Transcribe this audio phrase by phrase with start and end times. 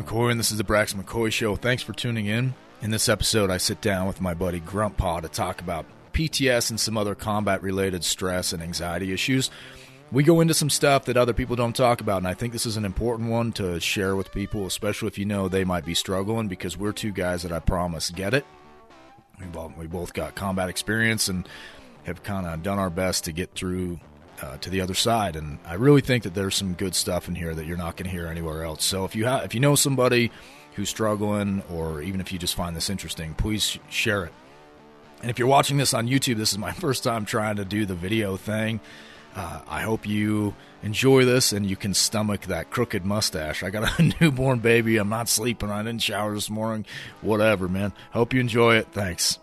[0.00, 1.56] McCoy, and this is the Braxton McCoy Show.
[1.56, 2.54] Thanks for tuning in.
[2.80, 6.78] In this episode, I sit down with my buddy Gruntpa to talk about PTS and
[6.78, 9.50] some other combat related stress and anxiety issues.
[10.10, 12.66] We go into some stuff that other people don't talk about, and I think this
[12.66, 15.94] is an important one to share with people, especially if you know they might be
[15.94, 18.44] struggling, because we're two guys that I promise get it.
[19.40, 21.48] We both, we both got combat experience and
[22.04, 24.00] have kind of done our best to get through
[24.42, 25.36] uh, to the other side.
[25.36, 28.04] And I really think that there's some good stuff in here that you're not going
[28.04, 28.84] to hear anywhere else.
[28.84, 30.30] So if you ha- if you know somebody
[30.74, 34.32] who's struggling, or even if you just find this interesting, please sh- share it.
[35.20, 37.86] And if you're watching this on YouTube, this is my first time trying to do
[37.86, 38.80] the video thing.
[39.34, 43.62] Uh, I hope you enjoy this and you can stomach that crooked mustache.
[43.62, 44.98] I got a newborn baby.
[44.98, 45.70] I'm not sleeping.
[45.70, 46.84] I didn't shower this morning.
[47.22, 47.92] Whatever, man.
[48.10, 48.88] Hope you enjoy it.
[48.92, 49.38] Thanks.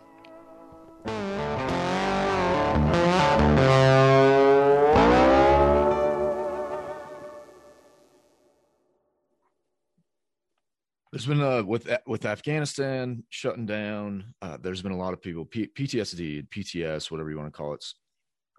[11.11, 14.35] There's been uh, with with Afghanistan shutting down.
[14.41, 17.73] Uh, there's been a lot of people P- PTSD, PTS, whatever you want to call
[17.73, 17.83] it,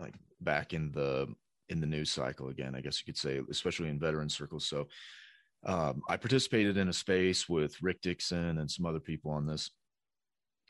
[0.01, 1.33] like back in the
[1.69, 2.75] in the news cycle again.
[2.75, 4.67] I guess you could say, especially in veteran circles.
[4.67, 4.89] So
[5.65, 9.71] um, I participated in a space with Rick Dixon and some other people on this,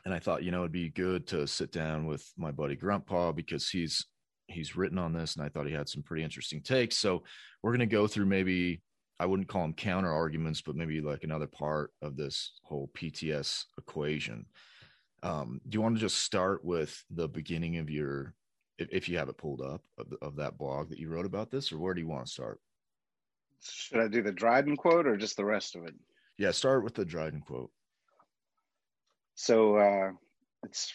[0.05, 3.35] and I thought, you know, it'd be good to sit down with my buddy Gruntpa
[3.35, 4.05] because he's
[4.45, 6.97] he's written on this, and I thought he had some pretty interesting takes.
[6.97, 7.23] So
[7.63, 8.83] we're gonna go through maybe
[9.19, 13.65] I wouldn't call them counter arguments, but maybe like another part of this whole PTS
[13.77, 14.45] equation.
[15.23, 18.33] Um, do you want to just start with the beginning of your,
[18.79, 21.51] if, if you have it pulled up, of, of, that blog that you wrote about
[21.51, 22.59] this, or where do you want to start?
[23.61, 25.93] Should I do the Dryden quote or just the rest of it?
[26.39, 27.69] Yeah, start with the Dryden quote.
[29.35, 30.11] So uh,
[30.63, 30.93] it's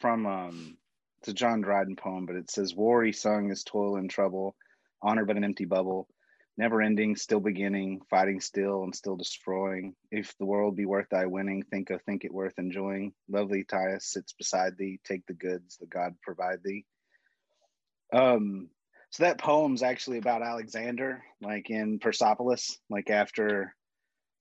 [0.00, 0.76] from um,
[1.20, 4.56] it's a John Dryden poem, but it says, "War he sung is toil and trouble,
[5.02, 6.08] honor but an empty bubble."
[6.56, 9.94] Never ending, still beginning, fighting still and still destroying.
[10.10, 13.14] If the world be worth thy winning, think of think it worth enjoying.
[13.28, 16.84] Lovely Thais sits beside thee, take the goods that God provide thee.
[18.12, 18.68] Um,
[19.10, 23.74] so that poem's actually about Alexander, like in Persepolis, like after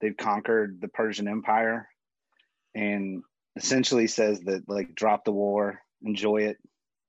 [0.01, 1.87] they've conquered the Persian Empire,
[2.75, 3.23] and
[3.55, 6.57] essentially says that like drop the war, enjoy it,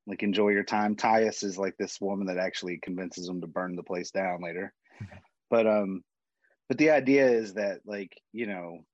[0.06, 0.94] like enjoy your time.
[0.94, 4.72] Thais is like this woman that actually convinces him to burn the place down later
[5.50, 6.02] but um
[6.68, 8.84] but the idea is that like you know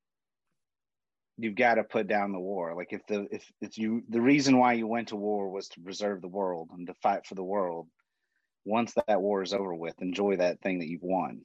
[1.39, 2.75] you've got to put down the war.
[2.75, 5.81] Like if the if if you the reason why you went to war was to
[5.81, 7.89] preserve the world and to fight for the world.
[8.65, 11.43] Once that war is over with enjoy that thing that you've won.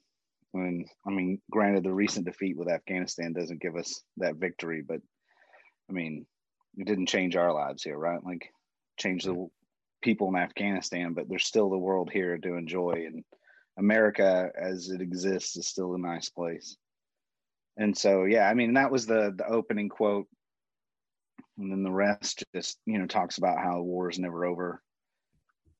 [0.54, 5.00] And i mean granted the recent defeat with afghanistan doesn't give us that victory but
[5.90, 6.26] i mean
[6.78, 8.24] it didn't change our lives here right?
[8.24, 8.50] Like
[8.98, 9.48] change the
[10.02, 13.24] people in afghanistan but there's still the world here to enjoy and
[13.78, 16.78] America as it exists is still a nice place.
[17.78, 20.28] And so, yeah, I mean, that was the the opening quote,
[21.58, 24.82] and then the rest just you know talks about how war is never over.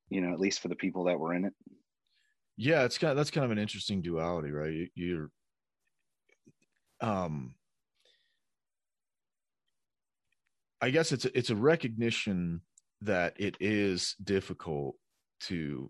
[0.10, 1.54] You know, at least for the people that were in it.
[2.58, 4.74] Yeah, it's kind of, that's kind of an interesting duality, right?
[4.74, 5.30] You, you're,
[7.00, 7.56] um,
[10.82, 12.62] I guess it's a, it's a recognition
[13.02, 14.96] that it is difficult
[15.42, 15.90] to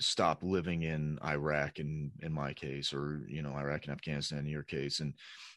[0.00, 4.46] stop living in Iraq in in my case or you know Iraq and Afghanistan in
[4.46, 5.14] your case and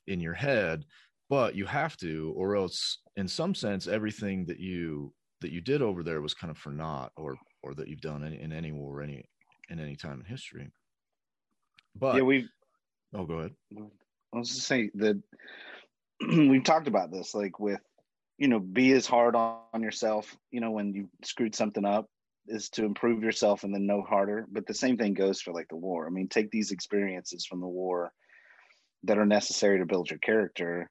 [0.08, 0.86] in your head
[1.30, 5.82] but you have to or else in some sense everything that you that you did
[5.82, 8.72] over there was kind of for naught or or that you've done in, in any
[8.72, 9.24] war any
[9.70, 10.70] in any time in history.
[11.96, 12.50] But yeah we've
[13.14, 13.56] oh go ahead.
[14.34, 15.22] I was just saying that
[16.28, 17.82] we've talked about this like with
[18.38, 22.10] you know be as hard on, on yourself you know when you screwed something up
[22.48, 24.48] is to improve yourself and then know harder.
[24.52, 26.08] But the same thing goes for like the war.
[26.08, 28.12] I mean, take these experiences from the war
[29.04, 30.90] that are necessary to build your character.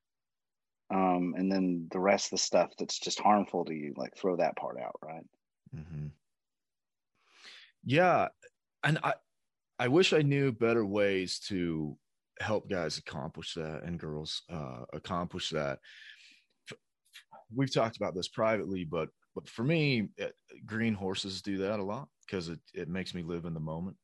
[0.92, 4.36] Um, and then the rest of the stuff that's just harmful to you, like throw
[4.36, 5.24] that part out, right?
[5.74, 6.06] Mm-hmm.
[7.84, 8.28] Yeah,
[8.82, 9.14] and I,
[9.78, 11.96] I wish I knew better ways to
[12.40, 15.78] help guys accomplish that and girls uh, accomplish that.
[17.54, 20.08] We've talked about this privately, but but for me,
[20.66, 23.96] green horses do that a lot because it, it makes me live in the moment.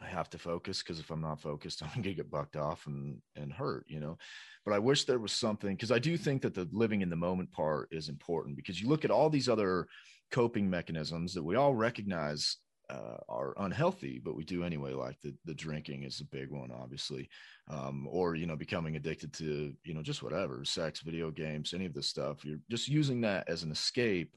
[0.00, 3.20] I have to focus because if I'm not focused, I'm gonna get bucked off and
[3.36, 4.18] and hurt, you know.
[4.64, 7.16] But I wish there was something because I do think that the living in the
[7.16, 9.86] moment part is important because you look at all these other
[10.30, 12.58] coping mechanisms that we all recognize
[12.90, 14.92] uh, are unhealthy, but we do anyway.
[14.92, 17.28] Like the the drinking is a big one, obviously,
[17.68, 21.86] um, or you know becoming addicted to you know just whatever, sex, video games, any
[21.86, 22.44] of this stuff.
[22.44, 24.36] You're just using that as an escape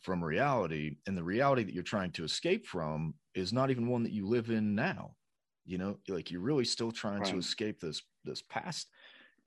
[0.00, 4.02] from reality, and the reality that you're trying to escape from is not even one
[4.02, 5.16] that you live in now.
[5.64, 7.30] You know, like you're really still trying Right.
[7.30, 8.88] to escape this this past,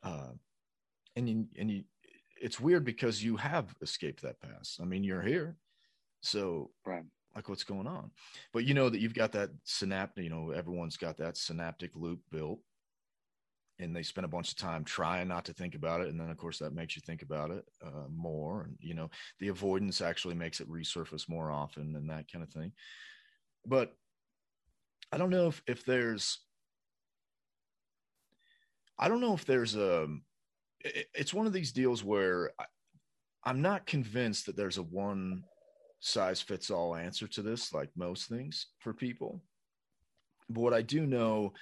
[0.03, 0.31] uh,
[1.15, 1.83] and you and you.
[2.41, 4.79] It's weird because you have escaped that past.
[4.81, 5.57] I mean, you're here,
[6.21, 7.03] so Right.
[7.35, 8.11] like what's going on?
[8.51, 10.23] But you know that you've got that synaptic.
[10.23, 12.59] You know, everyone's got that synaptic loop built,
[13.79, 16.29] and they spend a bunch of time trying not to think about it, and then
[16.29, 18.63] of course that makes you think about it uh, more.
[18.63, 19.09] And you know,
[19.39, 22.71] the avoidance actually makes it resurface more often, and that kind of thing.
[23.65, 23.93] But
[25.11, 26.39] I don't know if if there's
[28.97, 30.07] I don't know if there's a
[30.81, 32.65] it- it's one of these deals where I,
[33.43, 35.43] I'm not convinced that there's a one
[35.99, 39.41] size fits all answer to this like most things for people.
[40.49, 41.53] But what I do know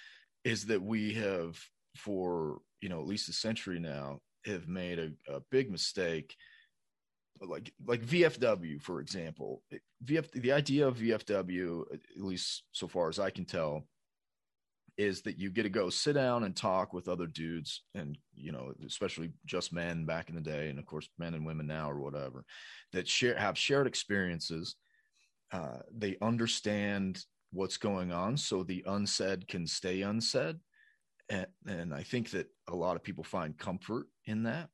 [0.44, 1.60] is that we have
[1.96, 6.36] for, you know, at least a century now have made a, a big mistake
[7.42, 9.64] like like VFW for example.
[10.06, 13.88] VF the idea of VFW at least so far as I can tell
[14.98, 18.52] is that you get to go sit down and talk with other dudes and you
[18.52, 21.90] know especially just men back in the day and of course men and women now
[21.90, 22.44] or whatever
[22.92, 24.76] that share have shared experiences
[25.54, 30.58] uh, they understand what's going on so the unsaid can stay unsaid
[31.32, 34.70] and, and i think that a lot of people find comfort in that.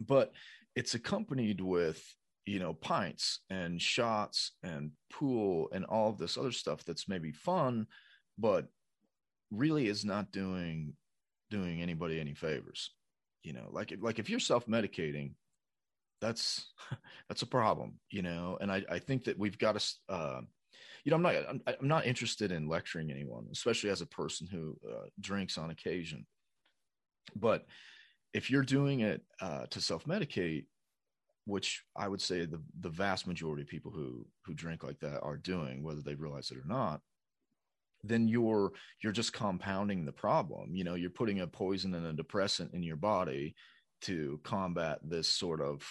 [0.00, 0.32] But
[0.74, 2.02] it's accompanied with
[2.44, 7.32] you know pints and shots and pool and all of this other stuff that's maybe
[7.32, 7.86] fun
[8.38, 8.66] but
[9.50, 10.94] really is not doing
[11.50, 12.90] doing anybody any favors.
[13.42, 15.34] You know like like if you're self-medicating
[16.20, 16.72] that's
[17.28, 18.58] that's a problem you know?
[18.60, 20.40] And i i think that we've got to uh
[21.04, 24.46] you know i'm not i'm, I'm not interested in lecturing anyone especially as a person
[24.46, 26.26] who uh, drinks on occasion.
[27.36, 27.66] But
[28.32, 30.66] if you're doing it uh to self-medicate
[31.44, 35.20] which i would say the the vast majority of people who who drink like that
[35.20, 37.00] are doing whether they realize it or not
[38.04, 38.72] then you're
[39.02, 40.74] you're just compounding the problem.
[40.74, 43.54] You know you're putting a poison and a depressant in your body
[44.02, 45.82] to combat this sort of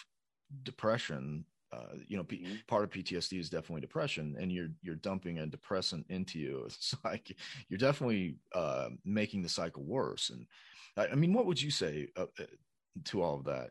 [0.63, 2.67] depression uh, you know P- Mhm.
[2.67, 6.95] part of ptsd is definitely depression and you're you're dumping a depressant into you it's
[7.03, 7.35] like
[7.69, 10.47] you're definitely uh, making the cycle worse and
[10.95, 12.45] i, I mean what would you say uh, uh,
[13.05, 13.69] to all of that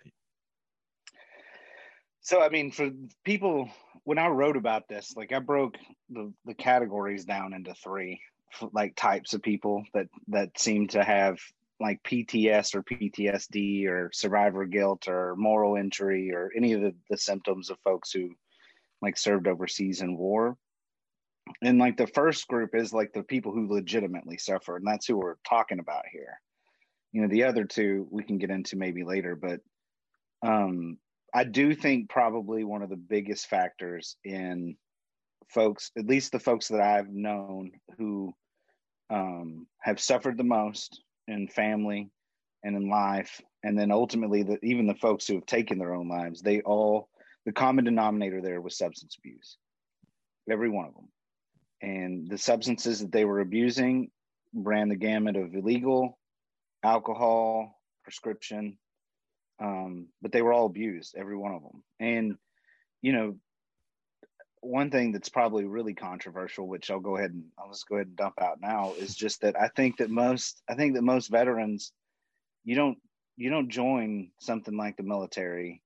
[2.20, 2.90] So I mean, for
[3.24, 3.70] people,
[4.04, 5.76] when I wrote about this, like I broke
[6.10, 8.20] the the categories down into three,
[8.72, 11.38] like types of people that that seem to have
[11.80, 17.18] like PTS or PTSD or survivor guilt or moral injury or any of the, the
[17.18, 18.30] symptoms of folks who
[19.02, 20.56] like served overseas in war.
[21.62, 25.16] And like the first group is like the people who legitimately suffer, and that's who
[25.16, 26.40] we're talking about here.
[27.12, 29.60] You know, the other two we can get into maybe later, but
[30.42, 30.98] um
[31.32, 34.76] I do think probably one of the biggest factors in
[35.48, 38.34] folks, at least the folks that I've known who
[39.10, 42.10] um, have suffered the most in family
[42.62, 46.08] and in life, and then ultimately the, even the folks who have taken their own
[46.08, 47.08] lives, they all
[47.44, 49.56] the common denominator there was substance abuse.
[50.50, 51.08] Every one of them,
[51.82, 54.10] and the substances that they were abusing
[54.54, 56.18] ran the gamut of illegal,
[56.82, 58.78] alcohol, prescription,
[59.60, 61.82] um, but they were all abused, every one of them.
[61.98, 62.36] And
[63.02, 63.36] you know,
[64.60, 68.08] one thing that's probably really controversial, which I'll go ahead and I'll just go ahead
[68.08, 71.28] and dump out now, is just that I think that most I think that most
[71.28, 71.92] veterans,
[72.64, 72.98] you don't
[73.36, 75.82] you don't join something like the military.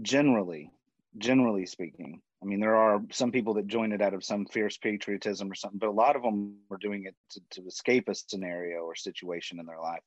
[0.00, 0.70] Generally,
[1.18, 4.76] generally speaking, I mean, there are some people that join it out of some fierce
[4.76, 8.14] patriotism or something, but a lot of them are doing it to, to escape a
[8.14, 10.02] scenario or situation in their life,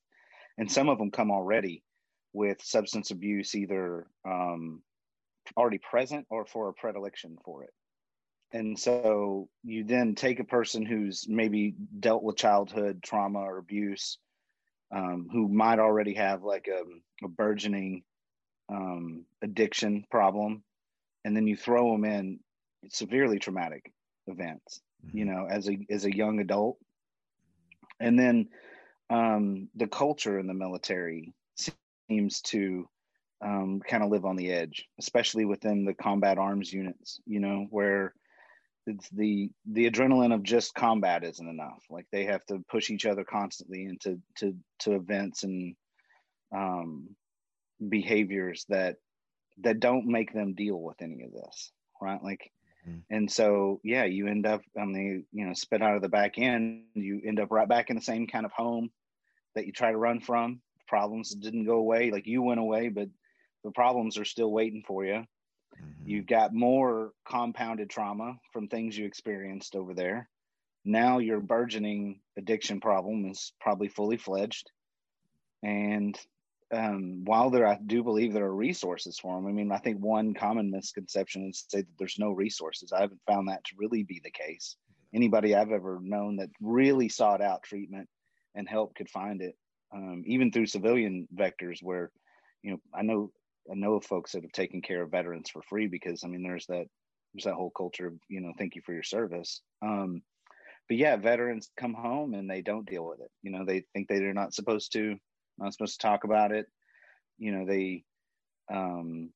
[0.57, 1.83] and some of them come already
[2.33, 4.81] with substance abuse either um,
[5.57, 7.73] already present or for a predilection for it.
[8.51, 14.17] And so you then take a person who's maybe dealt with childhood trauma or abuse,
[14.95, 18.03] um, who might already have like a, a burgeoning
[18.69, 20.63] um, addiction problem,
[21.23, 22.39] and then you throw them in
[22.89, 23.91] severely traumatic
[24.27, 26.77] events, you know, as a as a young adult,
[27.99, 28.47] and then
[29.09, 31.33] um, the culture in the military
[32.09, 32.87] seems to
[33.45, 37.19] um, kind of live on the edge, especially within the combat arms units.
[37.25, 38.13] You know, where
[38.87, 41.83] it's the the adrenaline of just combat isn't enough.
[41.89, 45.75] Like they have to push each other constantly into to to events and
[46.55, 47.09] um,
[47.89, 48.97] behaviors that
[49.59, 51.71] that don't make them deal with any of this,
[52.01, 52.21] right?
[52.23, 52.51] Like.
[52.87, 53.01] Mhm.
[53.09, 56.37] And so, yeah, you end up on the, you know, spit out of the back
[56.37, 58.91] end, you end up right back in the same kind of home
[59.55, 60.61] that you try to run from.
[60.87, 62.11] Problems didn't go away.
[62.11, 63.09] Like you went away, but
[63.65, 65.25] the problems are still waiting for you.
[65.81, 65.95] Mhm.
[66.05, 70.29] You've got more compounded trauma from things you experienced over there.
[70.87, 74.71] now your burgeoning addiction problem is probably fully fledged
[75.63, 76.19] and
[76.71, 79.99] um, while there i do believe there are resources for them i mean i think
[79.99, 83.75] one common misconception is to say that there's no resources i haven't found that to
[83.77, 84.77] really be the case
[85.13, 88.07] anybody i've ever known that really sought out treatment
[88.55, 89.55] and help could find it
[89.93, 92.11] um, even through civilian vectors where
[92.63, 93.31] you know i know
[93.71, 96.43] i know of folks that have taken care of veterans for free because i mean
[96.43, 96.85] there's that
[97.35, 99.61] there's that whole culture of you know thank you for your service.
[99.81, 100.21] Um,
[100.87, 103.29] but yeah veterans come home and they don't deal with it.
[103.43, 105.17] You know they think they're not supposed to
[105.57, 106.67] not supposed to talk about it.
[107.37, 108.03] You know they
[108.71, 109.31] um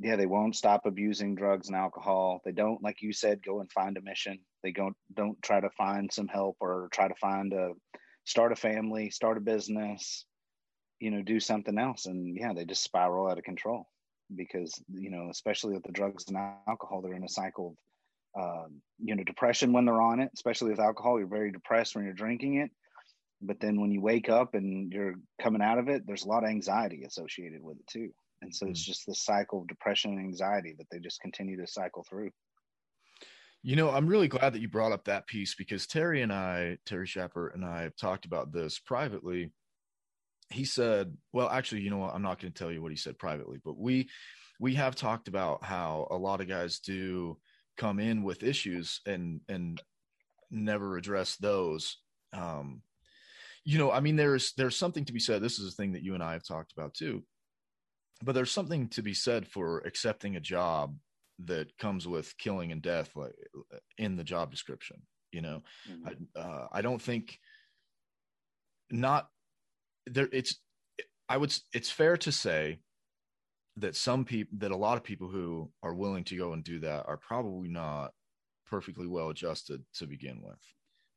[0.00, 2.40] yeah they won't stop abusing drugs and alcohol.
[2.44, 4.38] They don't like you said go and find a mission.
[4.62, 7.72] They don't don't try to find some help or try to find a
[8.24, 10.24] start a family start a business
[11.00, 12.06] you know do something else.
[12.06, 13.86] And yeah they just spiral out of control
[14.34, 16.36] because you know especially with the drugs and
[16.66, 17.76] alcohol they're in a cycle
[18.36, 21.18] of um, you know depression when they're on it especially with alcohol.
[21.18, 22.70] You're very depressed when you're drinking it.
[23.42, 26.44] But then when you wake up and you're coming out of it there's a lot
[26.44, 28.10] of anxiety associated with it too.
[28.42, 28.72] And so mm-hmm.
[28.72, 32.30] it's just this cycle of depression and anxiety that they just continue to cycle through.
[33.62, 36.76] You know i'm really glad that you brought up that piece because terry and i
[36.84, 39.52] terry shapper and i have talked about this privately
[40.50, 42.96] he said well actually you know what i'm not going to tell you what he
[42.96, 44.08] said privately but we
[44.60, 47.36] we have talked about how a lot of guys do
[47.76, 49.82] come in with issues and and
[50.50, 51.98] never address those
[52.32, 52.82] um
[53.64, 55.42] you know, I mean, there's there's something to be said.
[55.42, 57.24] This is a thing that you and I have talked about too.
[58.22, 60.96] But there's something to be said for accepting a job
[61.46, 63.34] that comes with killing and death, like
[63.98, 65.02] in the job description.
[65.32, 66.24] You know, mm-hmm.
[66.36, 67.38] I, uh, I don't think
[68.90, 69.28] not
[70.06, 70.28] there.
[70.32, 70.56] It's
[71.28, 71.54] I would.
[71.72, 72.78] It's fair to say
[73.76, 76.80] that some people that a lot of people who are willing to go and do
[76.80, 78.12] that are probably not
[78.66, 80.58] perfectly well adjusted to begin with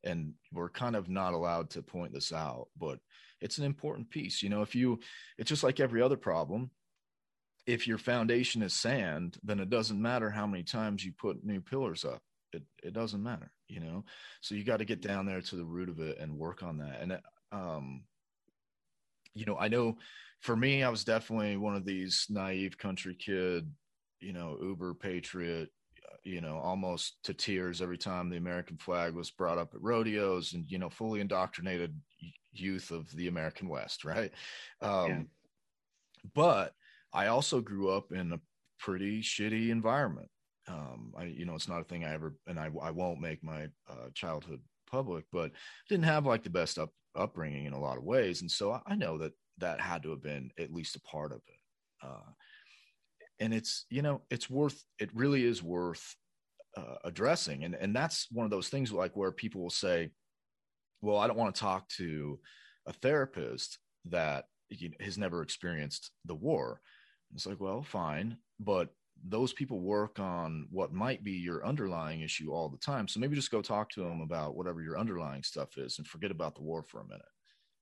[0.04, 3.00] and we're kind of not allowed to point this out but
[3.42, 5.00] it's an important piece you know if you
[5.38, 6.70] it's just like every other problem
[7.66, 11.62] if your foundation is sand then it doesn't matter how many times you put new
[11.62, 12.22] pillars up
[12.54, 14.04] it, it doesn't matter you know
[14.42, 16.78] so you got to get down there to the root of it and work on
[16.78, 17.20] that and
[17.52, 18.04] um
[19.38, 19.98] you know i know
[20.42, 23.70] for me i was definitely one of these naive country kid
[24.20, 25.70] you know uber patriot
[26.28, 30.54] you know, almost to tears every time the American flag was brought up at rodeos
[30.54, 31.98] and, you know, fully indoctrinated
[32.52, 34.32] youth of the American West, right?
[34.82, 35.22] Um, yeah.
[36.36, 36.74] But
[37.14, 38.40] I also grew up in a
[38.80, 40.28] pretty shitty environment.
[40.68, 43.42] Um, I, you know, it's not a thing I ever, and I, I won't make
[43.42, 45.52] my uh, childhood public, but
[45.90, 48.42] didn't have like the best up, upbringing in a lot of ways.
[48.42, 51.32] And so I, I know that that had to have been at least a part
[51.32, 52.08] of it.
[52.08, 52.32] Uh,
[53.40, 56.16] and it's you know it's worth it really is worth
[56.76, 60.10] uh, addressing and and that's one of those things like where people will say
[61.02, 62.40] well i don't want to talk to
[62.88, 64.46] a therapist that
[65.00, 66.82] has never experienced the war
[67.34, 68.90] it's like well fine but
[69.24, 73.36] those people work on what might be your underlying issue all the time so maybe
[73.36, 76.62] just go talk to them about whatever your underlying stuff is and forget about the
[76.62, 77.22] war for a minute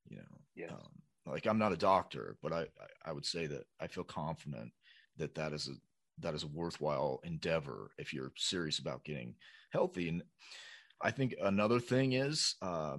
[0.08, 0.72] you know yes.
[0.72, 0.90] Um,
[1.26, 2.66] like i'm not a doctor but I
[3.06, 4.72] i would say that i feel confident
[5.18, 5.74] that that is a
[6.20, 9.36] that is a worthwhile endeavor if you're serious about getting
[9.72, 10.10] healthy.
[10.10, 10.24] And
[11.02, 12.98] I think another thing is uh,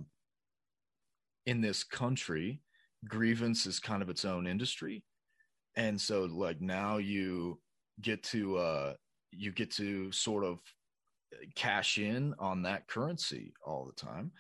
[1.46, 2.60] in this country,
[3.08, 5.02] grievance is kind of its own industry,
[5.76, 7.58] and so like now you
[8.00, 8.94] get to uh,
[9.32, 10.58] you get to sort of
[11.54, 14.30] cash in on that currency all the time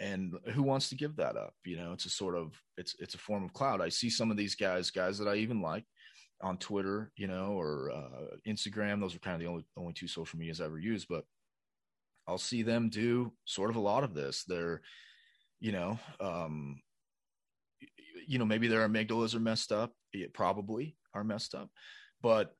[0.00, 3.14] and who wants to give that up you know it's a sort of it's it's
[3.14, 5.84] a form of cloud i see some of these guys guys that i even like
[6.42, 9.00] on Twitter, you know, or uh, Instagram.
[9.00, 11.04] Those are kind of the only only two social medias I ever use.
[11.04, 11.24] But
[12.26, 14.44] I'll see them do sort of a lot of this.
[14.46, 14.80] They're,
[15.60, 16.80] you know, um,
[18.26, 19.92] you know, maybe their amygdalas are messed up.
[20.12, 21.68] It probably are messed up,
[22.22, 22.54] but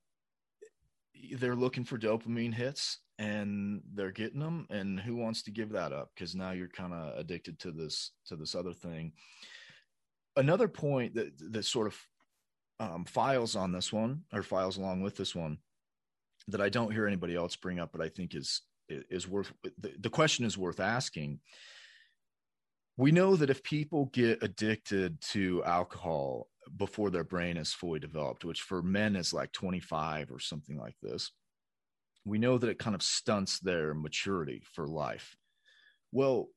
[1.39, 4.67] they're looking for dopamine hits and they're getting them.
[4.71, 6.11] And who wants to give that up?
[6.15, 9.13] Because now you're kind of addicted to this to this other thing.
[10.37, 11.99] Another point that that sort of
[12.81, 15.59] um, files on this one or files along with this one
[16.49, 19.93] that I don't hear anybody else bring up, but I think is is worth the,
[20.01, 21.41] the question is worth asking.
[22.97, 28.45] We know that if people get addicted to alcohol before their brain is fully developed,
[28.45, 31.33] which for men is like 25 or something like this,
[32.25, 35.37] we know that it kind of stunts their maturity for life.
[36.13, 36.49] Well,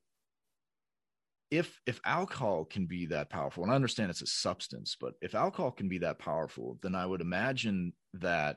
[1.50, 5.34] if if alcohol can be that powerful and i understand it's a substance but if
[5.34, 8.56] alcohol can be that powerful then i would imagine that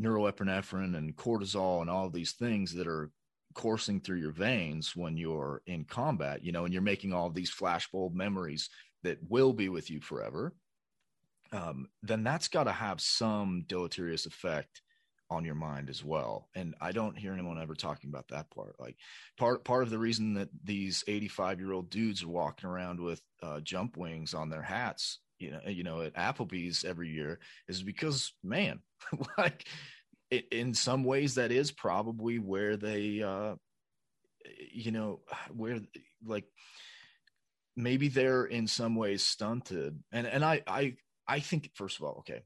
[0.00, 3.10] neuroepinephrine and cortisol and all these things that are
[3.54, 7.54] coursing through your veins when you're in combat, you know, and you're making all these
[7.54, 8.68] flashbulb memories
[9.02, 10.54] that will be with you forever,
[11.52, 14.82] um, then that's got to have some deleterious effect
[15.30, 16.48] on your mind as well.
[16.54, 18.76] And I don't hear anyone ever talking about that part.
[18.78, 18.96] Like
[19.36, 23.20] part part of the reason that these 85 year old dudes are walking around with
[23.42, 27.82] uh, jump wings on their hats, you know, you know, at Applebee's every year is
[27.82, 28.80] because man,
[29.38, 29.66] like
[30.30, 33.54] it, in some ways that is probably where they, uh,
[34.72, 35.20] you know,
[35.54, 35.80] where
[36.24, 36.44] like
[37.76, 40.02] maybe they're in some ways stunted.
[40.10, 40.96] And and I I
[41.28, 42.42] I think first of all, okay,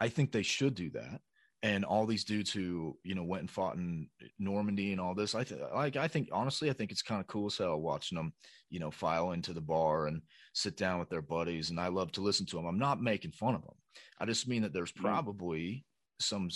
[0.00, 1.20] I think they should do that
[1.64, 4.06] and all these dudes who you know went and fought in
[4.38, 5.34] Normandy and all this.
[5.34, 8.16] I th- like I think honestly, I think it's kind of cool as hell watching
[8.16, 8.34] them,
[8.68, 10.20] you know, file into the bar and
[10.52, 11.70] sit down with their buddies.
[11.70, 12.66] And I love to listen to them.
[12.66, 13.76] I'm not making fun of them.
[14.20, 15.06] I just mean that there's mm-hmm.
[15.06, 15.86] probably
[16.20, 16.50] some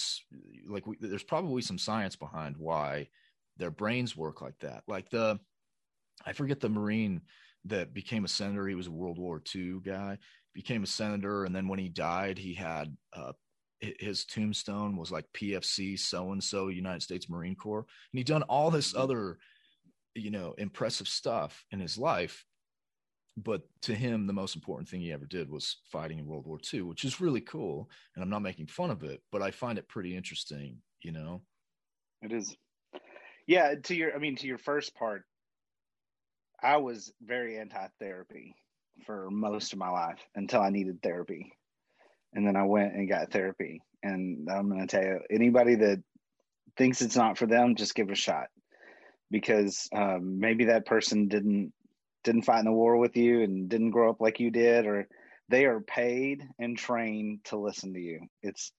[0.69, 3.09] like we, there's probably some science behind why
[3.57, 4.83] their brains work like that.
[4.87, 5.41] Like the
[6.27, 7.23] I forget the Marine
[7.65, 8.69] that became a senator.
[8.69, 10.19] He was a World War II guy.
[10.59, 13.31] Became a senator, and then when he died, he had uh,
[13.79, 18.43] his tombstone was like PFC so and so United States Marine Corps, and he'd done
[18.43, 19.03] all this mm-hmm.
[19.03, 19.39] other,
[20.17, 22.45] you know, impressive stuff in his life.
[23.37, 26.59] But to him, the most important thing he ever did was fighting in World War
[26.75, 27.89] II, which is really cool.
[28.17, 31.43] And I'm not making fun of it, but I find it pretty interesting, you know.
[32.21, 32.57] It is.
[33.47, 35.23] Yeah, to your I mean to your first part,
[36.61, 38.57] I was very anti-therapy
[39.07, 41.53] for most of my life until I needed therapy
[42.35, 43.83] and then I went and got therapy.
[44.03, 46.03] And I'm going to tell you, anybody that
[46.77, 48.47] thinks it's not for them, just give it a shot,
[49.31, 51.73] because um, maybe that person didn't
[52.25, 55.09] didn't fight in the war with you and didn't grow up like you did, or
[55.49, 58.21] they are paid and trained to listen to you.
[58.43, 58.73] It's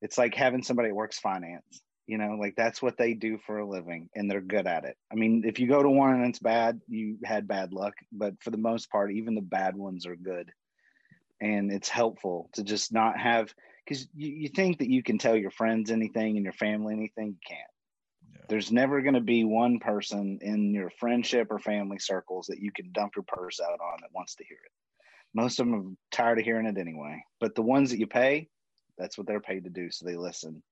[0.00, 1.80] it's like having somebody that works finance.
[2.06, 4.96] You know, like that's what they do for a living, and they're good at it.
[5.10, 7.94] I mean, if you go to one and it's bad, you had bad luck.
[8.10, 10.52] But for the most part, even the bad ones are good
[11.42, 13.52] and it's helpful to just not have
[13.84, 17.26] because you, you think that you can tell your friends anything and your family anything
[17.26, 17.60] you can't
[18.32, 18.42] yeah.
[18.48, 22.70] there's never going to be one person in your friendship or family circles that you
[22.72, 24.72] can dump your purse out on that wants to hear it
[25.34, 28.48] most of them are tired of hearing it anyway but the ones that you pay
[28.96, 30.62] that's what they're paid to do so they listen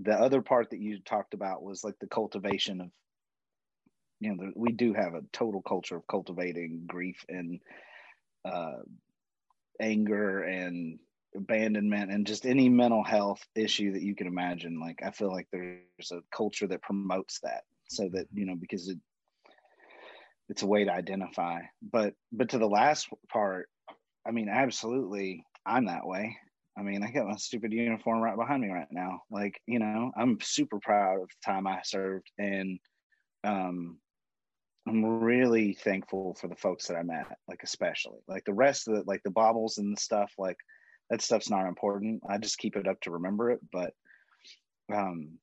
[0.00, 2.90] the other part that you talked about was like the cultivation of
[4.20, 7.60] you know we do have a total culture of cultivating grief and
[8.44, 8.78] uh,
[9.80, 10.98] anger and
[11.36, 14.80] abandonment and just any mental health issue that you can imagine.
[14.80, 18.88] Like i feel like there's a culture that promotes that so that you know because
[18.88, 18.98] it
[20.48, 21.60] it's a way to identify.
[21.80, 23.68] But but to the last part
[24.26, 26.36] i mean absolutely i'm that way
[26.80, 30.10] i mean i got my stupid uniform right behind me right now like you know
[30.16, 32.78] i'm super proud of the time i served and
[33.44, 33.98] um
[34.88, 38.94] I'm really thankful for the folks that I met, like especially like the rest of
[38.94, 40.56] the like the baubles and the stuff, like
[41.10, 42.22] that stuff's not important.
[42.28, 43.60] I just keep it up to remember it.
[43.72, 43.92] But
[44.92, 45.38] um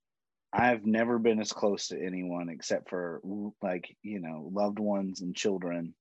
[0.52, 3.22] I've never been as close to anyone except for
[3.62, 5.94] like, you know, loved ones and children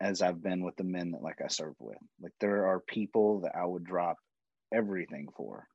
[0.00, 1.98] as I've been with the men that like I served with.
[2.20, 4.16] Like there are people that I would drop
[4.72, 5.66] everything for.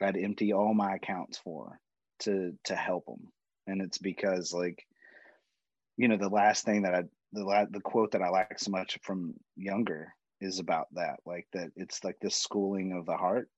[0.00, 1.78] I'd empty all my accounts for
[2.20, 3.32] to to help them.
[3.66, 4.84] And it's because like
[5.96, 8.70] you know the last thing that I the la- the quote that I like so
[8.70, 10.06] much from Jünger
[10.40, 13.48] is about that like that it's like this schooling of the heart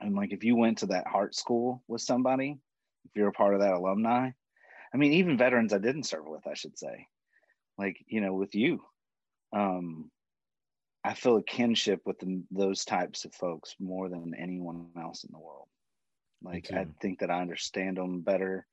[0.00, 2.58] and like if you went to that heart school with somebody
[3.04, 4.30] if you're a part of that alumni
[4.94, 7.08] I mean even veterans I didn't serve with I should say
[7.78, 8.80] like you know with you
[9.52, 10.10] um
[11.04, 15.30] I feel a kinship with the, those types of folks more than anyone else in
[15.32, 15.68] the world
[16.42, 18.66] like I think that I understand them better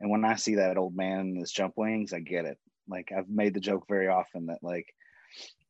[0.00, 2.58] and when I see that old man in his jump wings, I get it.
[2.88, 4.86] Like I've made the joke very often that like,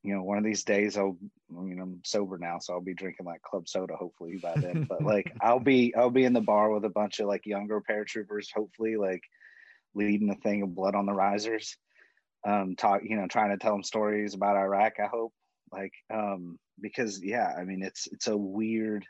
[0.02, 1.16] you know, one of these days I'll,
[1.56, 4.86] I mean, I'm sober now, so I'll be drinking like club soda hopefully by then.
[4.88, 7.80] but like I'll be I'll be in the bar with a bunch of like younger
[7.80, 9.22] paratroopers, hopefully like
[9.94, 11.76] leading a thing of blood on the risers.
[12.46, 14.94] Um, talk, you know, trying to tell them stories about Iraq.
[14.98, 15.32] I hope,
[15.72, 19.04] like, um, because yeah, I mean, it's it's a weird,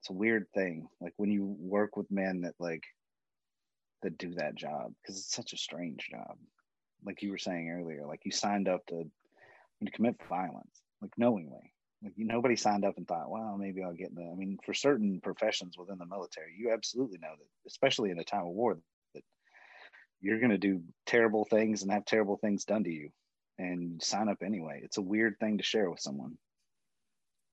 [0.00, 0.86] it's a weird thing.
[1.00, 2.82] Like when you work with men that like
[4.02, 6.36] that do that job because it's such a strange job.
[7.04, 9.04] Like you were saying earlier, like you signed up to,
[9.84, 11.72] to commit violence, like knowingly.
[12.02, 14.22] Like nobody signed up and thought, well, maybe I'll get the.
[14.22, 18.24] I mean, for certain professions within the military, you absolutely know that, especially in a
[18.24, 18.78] time of war,
[19.14, 19.22] that
[20.20, 23.10] you're going to do terrible things and have terrible things done to you,
[23.58, 24.80] and sign up anyway.
[24.82, 26.36] It's a weird thing to share with someone.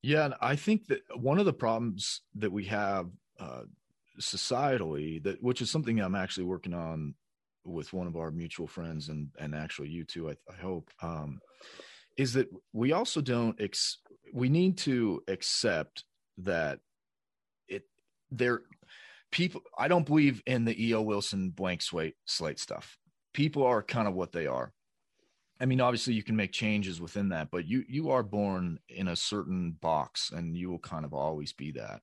[0.02, 3.63] Yeah, and I think that one of the problems that we have uh,
[4.20, 7.13] societally that which is something i'm actually working on
[7.66, 11.39] with one of our mutual friends and and actually you too i, I hope um,
[12.18, 14.00] is that we also don't ex-
[14.34, 16.04] we need to accept
[16.39, 16.80] that
[17.68, 17.84] it
[18.30, 18.62] there
[19.32, 22.98] people i don't believe in the eo wilson blank slate slate stuff
[23.34, 24.74] people are kind of what they are
[25.63, 29.08] i mean obviously you can make changes within that but you you are born in
[29.08, 32.02] a certain box and you will kind of always be that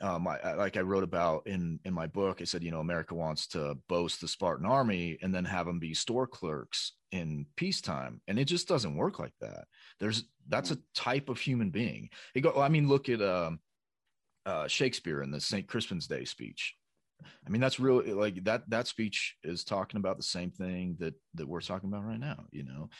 [0.00, 2.80] um, I, I, like I wrote about in in my book, I said, you know,
[2.80, 7.46] America wants to boast the Spartan army and then have them be store clerks in
[7.56, 9.66] peacetime, and it just doesn't work like that.
[10.00, 12.10] There's that's a type of human being.
[12.34, 13.60] It go, I mean, look at um,
[14.44, 15.66] uh, Shakespeare in the St.
[15.66, 16.74] Crispin's Day speech.
[17.46, 18.68] I mean, that's really like that.
[18.68, 22.44] That speech is talking about the same thing that that we're talking about right now.
[22.50, 22.90] You know,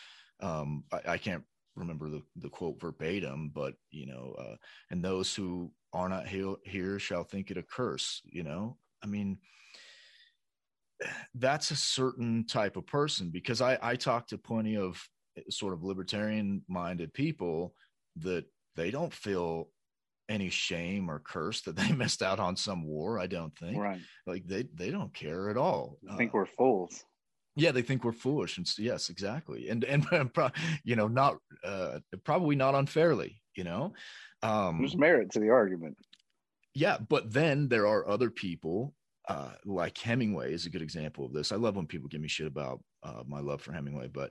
[0.40, 1.42] um, I, I can't
[1.76, 4.56] remember the, the quote verbatim, but you know, uh,
[4.90, 8.20] and those who are not here shall think it a curse.
[8.24, 9.38] You know, I mean,
[11.34, 15.02] that's a certain type of person because I I talk to plenty of
[15.36, 17.74] eh, sort of libertarian minded people
[18.16, 18.44] that
[18.76, 19.68] they don't feel
[20.28, 23.18] any shame or curse that they missed out on some war.
[23.18, 23.78] I don't think.
[23.78, 24.00] Right.
[24.26, 25.98] Like they they don't care at all.
[26.10, 27.04] I think uh, we're fools
[27.56, 30.06] yeah they think we're foolish and yes exactly and and
[30.84, 33.92] you know not uh probably not unfairly you know
[34.42, 35.96] um there's merit to the argument
[36.74, 38.94] yeah but then there are other people
[39.28, 42.28] uh like hemingway is a good example of this i love when people give me
[42.28, 44.30] shit about uh my love for hemingway but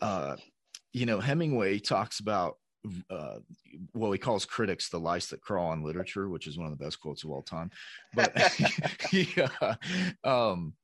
[0.00, 0.36] uh
[0.92, 2.56] you know hemingway talks about
[3.10, 3.38] uh,
[3.94, 6.84] well, he calls critics the lice that crawl on literature, which is one of the
[6.84, 7.70] best quotes of all time.
[8.14, 8.32] But
[9.12, 9.74] yeah,
[10.24, 10.74] um,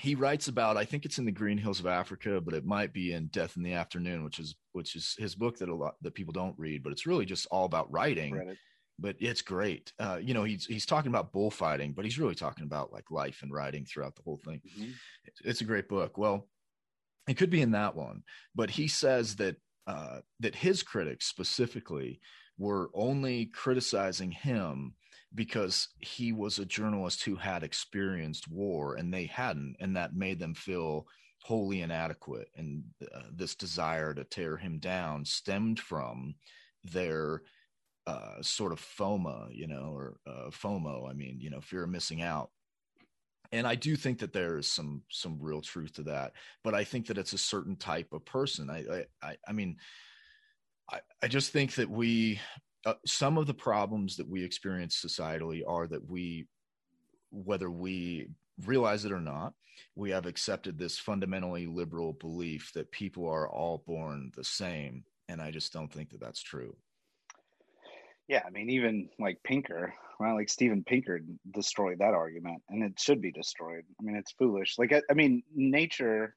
[0.00, 2.92] he writes about i think it's in the green hills of africa but it might
[2.92, 5.94] be in death in the afternoon which is which is his book that a lot
[6.02, 8.56] that people don't read but it's really just all about writing it.
[8.98, 12.64] but it's great uh, you know he's he's talking about bullfighting but he's really talking
[12.64, 14.90] about like life and writing throughout the whole thing mm-hmm.
[15.24, 16.48] it's, it's a great book well
[17.28, 18.22] it could be in that one
[18.54, 22.20] but he says that uh, that his critics specifically
[22.58, 24.94] were only criticizing him
[25.34, 30.38] because he was a journalist who had experienced war and they hadn't and that made
[30.38, 31.06] them feel
[31.42, 36.34] wholly inadequate and uh, this desire to tear him down stemmed from
[36.84, 37.42] their
[38.06, 41.08] uh, sort of FOMA, you know, or uh, FOMO.
[41.08, 42.50] I mean, you know, fear of missing out.
[43.54, 46.32] And I do think that there is some some real truth to that,
[46.64, 48.68] but I think that it's a certain type of person.
[48.68, 49.76] I I I mean,
[50.90, 52.40] I, I just think that we
[52.84, 56.46] uh, some of the problems that we experience societally are that we
[57.30, 58.28] whether we
[58.66, 59.54] realize it or not
[59.96, 65.42] we have accepted this fundamentally liberal belief that people are all born the same and
[65.42, 66.76] i just don't think that that's true
[68.28, 71.20] yeah i mean even like pinker right like steven pinker
[71.52, 75.14] destroyed that argument and it should be destroyed i mean it's foolish like i, I
[75.14, 76.34] mean nature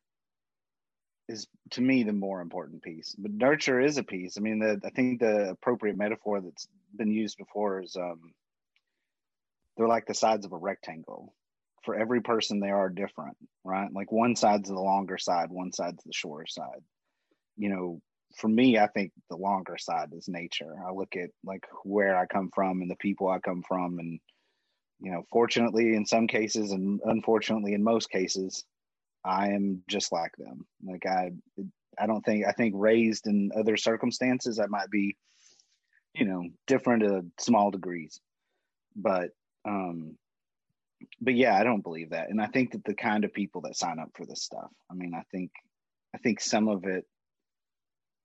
[1.27, 3.15] is to me the more important piece.
[3.17, 4.37] But nurture is a piece.
[4.37, 8.33] I mean, the, I think the appropriate metaphor that's been used before is um,
[9.75, 11.33] they're like the sides of a rectangle.
[11.83, 13.91] For every person, they are different, right?
[13.93, 16.81] Like one side's the longer side, one side's the shorter side.
[17.57, 18.01] You know,
[18.35, 20.75] for me, I think the longer side is nature.
[20.85, 24.19] I look at like where I come from and the people I come from, and
[24.99, 28.65] you know, fortunately in some cases, and unfortunately in most cases,
[29.23, 30.65] I am just like them.
[30.83, 31.31] Like I,
[31.97, 35.15] I don't think I think raised in other circumstances, I might be,
[36.13, 38.19] you know, different to small degrees,
[38.95, 39.31] but
[39.65, 40.17] um,
[41.21, 43.75] but yeah, I don't believe that, and I think that the kind of people that
[43.75, 44.71] sign up for this stuff.
[44.91, 45.51] I mean, I think,
[46.15, 47.05] I think some of it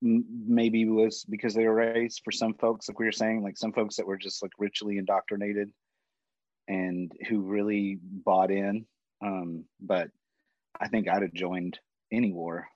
[0.02, 3.72] maybe was because they were raised for some folks like we were saying like some
[3.72, 5.70] folks that were just like richly indoctrinated
[6.68, 8.84] and who really bought in
[9.24, 10.08] um but
[10.80, 11.78] I think I'd have joined
[12.10, 12.66] any war.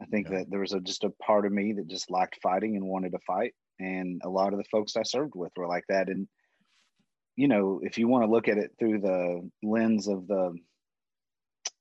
[0.00, 0.38] I think yeah.
[0.38, 3.12] that there was a, just a part of me that just liked fighting and wanted
[3.12, 3.54] to fight.
[3.78, 6.08] And a lot of the folks I served with were like that.
[6.08, 6.28] And,
[7.34, 10.54] you know, if you want to look at it through the lens of the,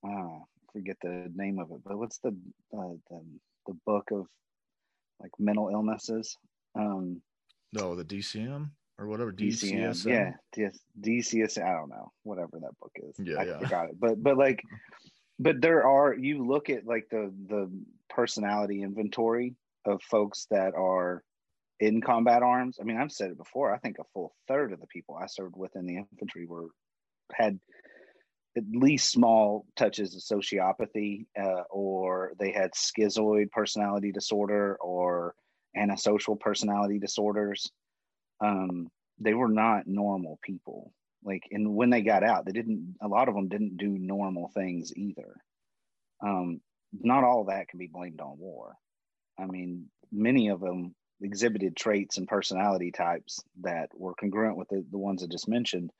[0.04, 0.40] uh,
[0.74, 2.30] forget the name of it, but what's the,
[2.78, 3.22] uh, the,
[3.68, 4.26] the book of
[5.20, 6.38] like mental illnesses?
[6.76, 7.22] Um,
[7.74, 10.36] no, the DCM or whatever DCM, DCSM.
[10.58, 10.70] yeah,
[11.02, 11.62] DCS.
[11.62, 13.16] I don't know, whatever that book is.
[13.20, 13.60] Yeah, I yeah.
[13.60, 14.62] forgot it, but but like
[15.40, 17.70] but there are you look at like the the
[18.10, 21.24] personality inventory of folks that are
[21.80, 22.78] in combat arms.
[22.80, 23.74] I mean, I've said it before.
[23.74, 26.68] I think a full third of the people I served with in the infantry were
[27.34, 27.60] had
[28.58, 35.36] at least small touches of sociopathy, uh, or they had schizoid personality disorder or
[35.76, 37.72] antisocial personality disorders.
[38.42, 38.90] Um,
[39.20, 42.96] they were not normal people, Like, and when they got out, they didn't.
[43.02, 45.36] A lot of them didn't do normal things either.
[46.22, 46.62] Um,
[46.94, 48.76] not all that can be blamed on war.
[49.38, 54.86] I mean, many of them exhibited traits and personality types that were congruent with the,
[54.92, 55.92] the ones I just mentioned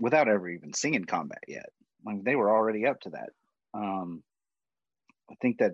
[0.00, 1.66] without ever even seeing combat yet.
[2.04, 3.30] Like they were already up to that.
[3.72, 4.22] Um,
[5.30, 5.72] I think that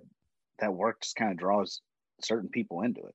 [0.61, 1.81] that work just kind of draws
[2.23, 3.15] certain people into it.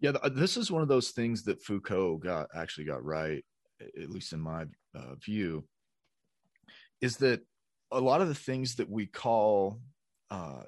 [0.00, 3.44] Yeah, this is one of those things that Foucault got actually got right,
[3.80, 5.64] at least in my uh, view,
[7.00, 7.40] is that
[7.90, 9.80] a lot of the things that we call
[10.30, 10.64] uh,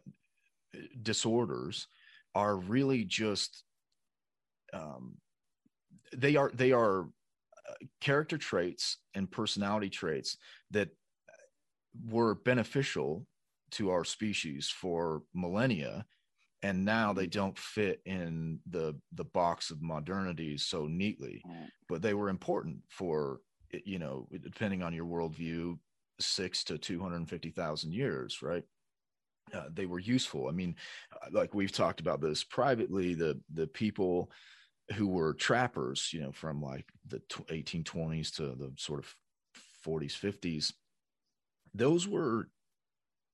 [1.03, 1.89] disorders
[2.35, 3.65] are really just
[4.73, 5.17] um,
[6.15, 7.07] they are they are uh,
[8.01, 10.37] character traits and personality traits
[10.71, 10.89] that
[12.09, 13.27] were beneficial
[13.73, 16.05] to our species for millennia
[16.63, 21.43] and now they don't fit in the the box of modernity so neatly.
[21.89, 23.41] But they were important for
[23.85, 25.79] you know depending on your worldview
[26.19, 28.65] six to 250,000 years right?
[29.55, 30.49] Uh, they were useful.
[30.49, 30.75] I mean
[31.13, 34.31] uh, like we've talked about this privately the the people
[34.95, 39.15] who were trappers you know from like the 1820s to the sort of
[39.85, 40.73] 40s 50s
[41.75, 42.49] those were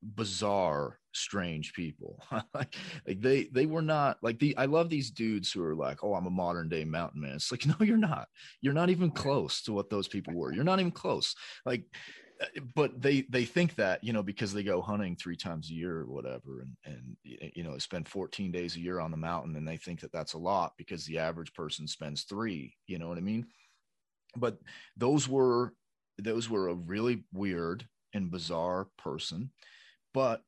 [0.02, 2.22] bizarre strange people.
[2.54, 2.74] Like,
[3.06, 6.14] like they they were not like the i love these dudes who are like oh
[6.14, 7.36] i'm a modern day mountain man.
[7.36, 8.28] It's like no you're not.
[8.60, 10.52] You're not even close to what those people were.
[10.52, 11.34] You're not even close.
[11.64, 11.84] Like
[12.74, 15.98] but they they think that you know because they go hunting three times a year
[15.98, 19.66] or whatever and and you know spend 14 days a year on the mountain and
[19.66, 23.18] they think that that's a lot because the average person spends three you know what
[23.18, 23.46] i mean
[24.36, 24.58] but
[24.96, 25.74] those were
[26.18, 29.50] those were a really weird and bizarre person
[30.14, 30.42] but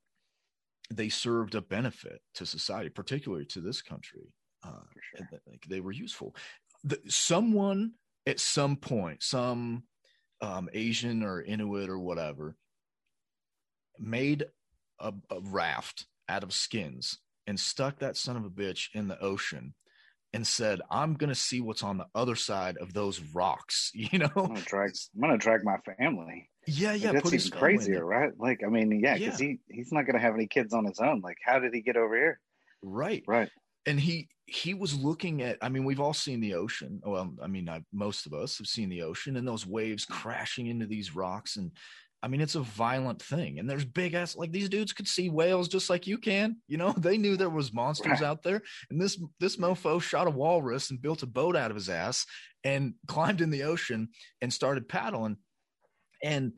[0.90, 4.33] they served a benefit to society, particularly to this country.
[4.62, 4.80] Uh,
[5.16, 5.26] sure.
[5.68, 6.35] They were useful.
[6.85, 7.92] The, someone
[8.26, 9.85] at some point, some
[10.44, 12.57] um, Asian or Inuit or whatever,
[13.98, 14.44] made
[15.00, 19.20] a, a raft out of skins and stuck that son of a bitch in the
[19.20, 19.74] ocean
[20.33, 24.18] and said, "I'm going to see what's on the other side of those rocks." You
[24.18, 24.90] know, I'm going to drag,
[25.22, 26.50] I'm to drag my family.
[26.66, 28.33] Yeah, yeah, like, that's even crazier, right?
[28.38, 29.48] Like, I mean, yeah, because yeah.
[29.48, 31.20] he he's not going to have any kids on his own.
[31.20, 32.40] Like, how did he get over here?
[32.83, 33.50] Right, right.
[33.87, 35.59] And he he was looking at.
[35.62, 37.01] I mean, we've all seen the ocean.
[37.05, 40.66] Well, I mean, I, most of us have seen the ocean and those waves crashing
[40.68, 41.73] into these rocks, and
[42.25, 43.59] I mean, it's a violent thing.
[43.59, 46.57] And there's big ass like these dudes could see whales just like you can.
[46.68, 48.62] You know, they knew there was monsters out there.
[48.90, 52.25] And this this mofo shot a walrus and built a boat out of his ass
[52.64, 54.09] and climbed in the ocean
[54.40, 55.37] and started paddling
[56.23, 56.53] and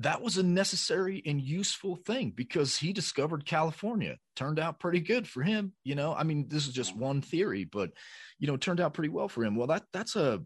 [0.00, 4.16] that was a necessary and useful thing because he discovered California.
[4.34, 6.14] Turned out pretty good for him, you know.
[6.14, 7.90] I mean, this is just one theory, but
[8.38, 9.56] you know, turned out pretty well for him.
[9.56, 10.42] Well, that that's a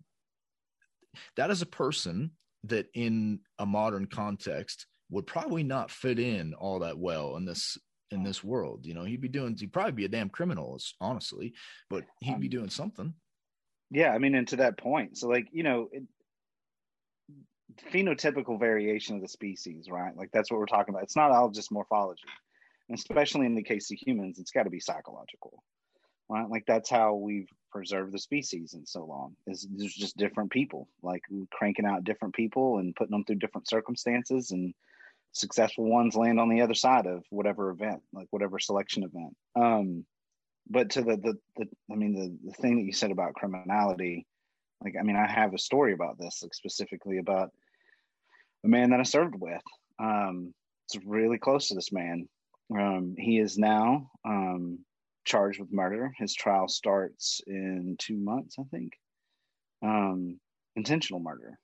[1.37, 2.33] that is a person
[2.65, 7.79] that in a modern context would probably not fit in all that well in this
[8.11, 8.87] in this world.
[8.87, 11.55] You know, he'd be doing he'd probably be a damn criminal, honestly,
[11.89, 13.15] but he'd be um, doing something.
[13.93, 16.03] Yeah, I mean, and to that point, so like you know, it,
[17.93, 20.17] phenotypical variation of the species, right?
[20.17, 21.05] Like that's what we're talking about.
[21.05, 22.23] It's not all just morphology,
[22.89, 25.63] and especially in the case of humans, it's got to be psychological,
[26.29, 26.49] right?
[26.49, 29.37] Like that's how we've preserved the species in so long.
[29.47, 33.69] Is there's just different people, like cranking out different people and putting them through different
[33.69, 34.75] circumstances, and
[35.33, 39.37] successful ones land on the other side of whatever event, like whatever selection event.
[39.57, 40.05] Um,
[40.69, 44.27] but to the the, the I mean the the thing that you said about criminality
[44.85, 47.51] like, I mean, I have a story about this, like specifically about
[48.65, 49.63] a man that I served with.
[49.99, 50.53] Um,
[50.87, 52.29] it's really close to this man.
[52.79, 54.81] Um, he is now um,
[55.25, 56.13] charged with murder.
[56.19, 58.93] His trial starts in two months, I think.
[59.83, 60.39] Um,
[60.77, 61.59] intentional murder.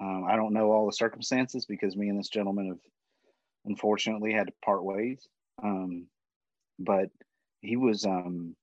[0.00, 2.78] Um, I don't know all the circumstances because me and this gentleman have
[3.66, 5.26] unfortunately had to part ways.
[5.62, 6.06] Um,
[6.78, 7.10] but
[7.60, 8.56] he was um,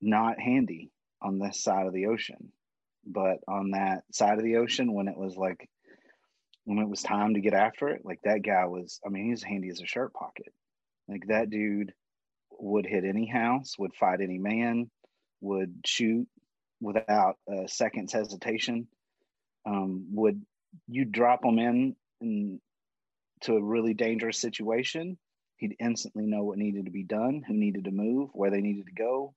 [0.00, 2.52] not handy on this side of the ocean
[3.06, 5.68] but on that side of the ocean when it was like
[6.64, 9.42] when it was time to get after it like that guy was i mean he's
[9.42, 10.52] handy as a shirt pocket.
[11.08, 11.92] Like that dude
[12.58, 14.90] would hit any house would fight any man
[15.40, 16.28] would shoot
[16.80, 18.86] without a second's hesitation.
[19.66, 20.42] Um, would
[20.88, 22.60] you drop him in, in
[23.42, 25.18] to a really dangerous situation
[25.56, 28.86] he'd instantly know what needed to be done who needed to move where they needed
[28.86, 29.34] to go.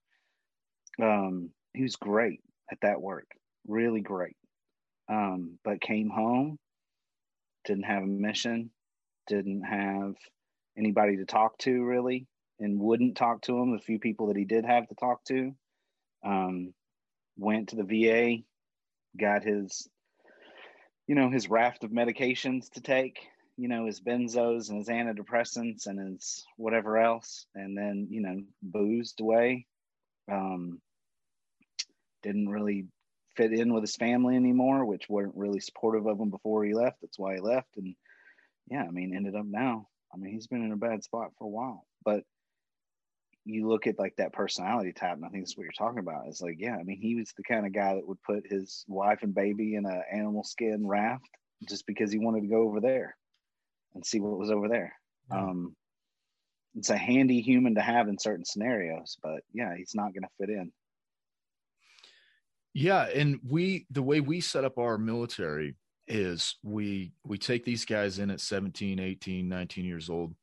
[1.02, 3.28] Um, he was great at that work
[3.68, 4.36] really great.
[5.08, 6.58] Um, but came home,
[7.66, 8.72] didn't have a mission,
[9.28, 10.16] didn't have
[10.78, 12.28] anybody to talk to really,
[12.60, 13.72] and wouldn't talk to him.
[13.72, 15.54] The few people that he did have to talk to,
[16.26, 16.74] um,
[17.38, 18.44] went to the VA,
[19.18, 19.88] got his
[21.08, 23.20] you know, his raft of medications to take,
[23.58, 28.42] you know, his benzos and his antidepressants and his whatever else, and then, you know,
[28.62, 29.68] boozed away.
[30.32, 30.82] Um,
[32.24, 32.88] didn't really
[33.36, 37.02] fit in with his family anymore, which weren't really supportive of him before he left.
[37.02, 37.78] That's why he left.
[37.78, 37.96] And
[38.70, 39.88] yeah, I mean, ended up now.
[40.14, 41.86] I mean, he's been in a bad spot for a while.
[42.04, 42.24] But
[43.46, 46.28] you look at like that personality type, and I think that's what you're talking about.
[46.28, 48.84] Is like, yeah, I mean, he was the kind of guy that would put his
[48.88, 51.30] wife and baby in an animal skin raft
[51.68, 53.16] just because he wanted to go over there
[53.94, 54.94] and see what was over there.
[55.32, 55.76] Um,
[56.76, 60.30] it's a handy human to have in certain scenarios, but yeah, he's not going to
[60.40, 60.72] fit in.
[62.76, 65.76] Yeah, and we the way we set up our military
[66.10, 70.36] is we we take these guys in at 17, 18, 19 years old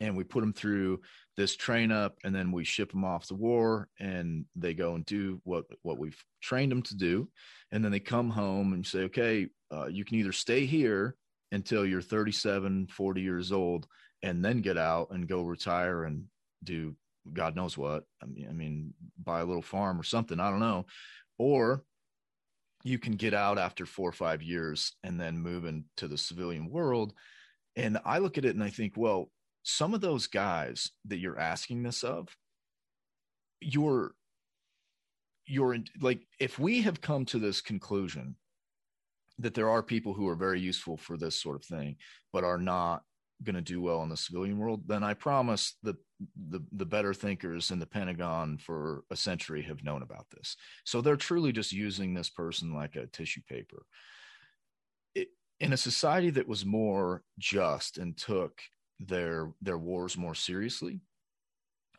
[0.00, 1.00] and we put them through
[1.36, 5.04] this train up and then we ship them off to war and they go and
[5.06, 7.28] do what what we've trained them to do
[7.72, 11.16] and then they come home and say okay uh, you can either stay here
[11.50, 13.88] until you're 37 40 years old
[14.22, 16.24] and then get out and go retire and
[16.62, 16.94] do
[17.32, 18.04] god knows what.
[18.22, 20.86] I mean i mean buy a little farm or something i don't know.
[21.38, 21.84] Or
[22.84, 26.70] you can get out after four or five years and then move into the civilian
[26.70, 27.12] world.
[27.76, 29.30] And i look at it and i think well
[29.68, 32.34] some of those guys that you're asking this of,
[33.60, 34.12] you're
[35.44, 38.36] you're like if we have come to this conclusion
[39.38, 41.96] that there are people who are very useful for this sort of thing
[42.32, 43.02] but are not
[43.44, 45.96] going to do well in the civilian world then i promise that
[46.50, 51.00] the the better thinkers in the pentagon for a century have known about this so
[51.00, 53.84] they're truly just using this person like a tissue paper
[55.14, 55.28] it,
[55.60, 58.60] in a society that was more just and took
[59.00, 61.00] their their wars more seriously,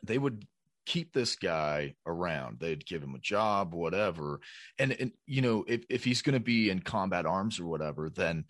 [0.02, 0.46] they would
[0.86, 2.58] keep this guy around.
[2.58, 4.40] They'd give him a job, whatever.
[4.78, 8.10] And and you know, if if he's going to be in combat arms or whatever,
[8.10, 8.44] then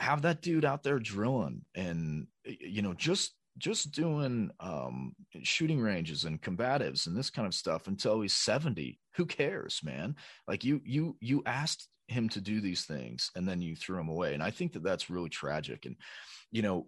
[0.00, 6.24] have that dude out there drilling and you know just just doing um, shooting ranges
[6.24, 10.16] and combatives and this kind of stuff until he's 70 who cares man?
[10.48, 14.08] Like you you you asked him to do these things and then you threw him
[14.08, 14.34] away.
[14.34, 15.84] And i think that that's really tragic.
[15.84, 15.96] And
[16.50, 16.86] you know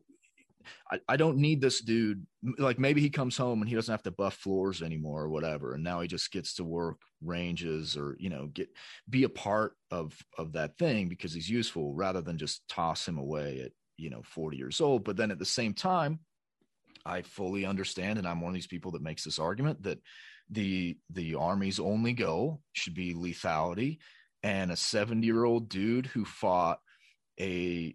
[0.91, 2.27] I, I don't need this dude.
[2.59, 5.75] Like maybe he comes home and he doesn't have to buff floors anymore or whatever.
[5.75, 8.69] And now he just gets to work ranges or, you know, get,
[9.09, 13.19] be a part of, of that thing because he's useful rather than just toss him
[13.19, 15.05] away at, you know, 40 years old.
[15.05, 16.21] But then at the same time,
[17.05, 18.19] I fully understand.
[18.19, 20.01] And I'm one of these people that makes this argument that
[20.51, 23.99] the, the army's only goal should be lethality
[24.43, 26.81] and a 70 year old dude who fought
[27.41, 27.95] a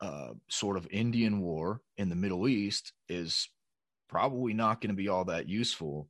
[0.00, 3.48] uh, sort of Indian war in the Middle East is
[4.08, 6.08] probably not going to be all that useful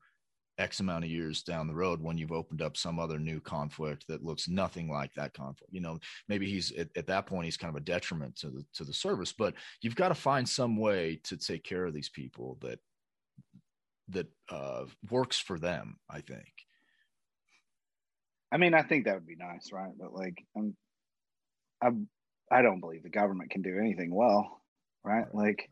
[0.59, 4.05] X amount of years down the road when you've opened up some other new conflict
[4.09, 5.72] that looks nothing like that conflict.
[5.72, 5.98] You know,
[6.29, 8.92] maybe he's at, at that point he's kind of a detriment to the to the
[8.92, 12.81] service, but you've got to find some way to take care of these people that
[14.09, 15.96] that uh, works for them.
[16.11, 16.53] I think.
[18.51, 19.92] I mean, I think that would be nice, right?
[19.98, 20.74] But like, I'm,
[21.83, 22.09] I'm
[22.50, 24.61] I don't believe the government can do anything well,
[25.04, 25.26] right?
[25.34, 25.68] Like,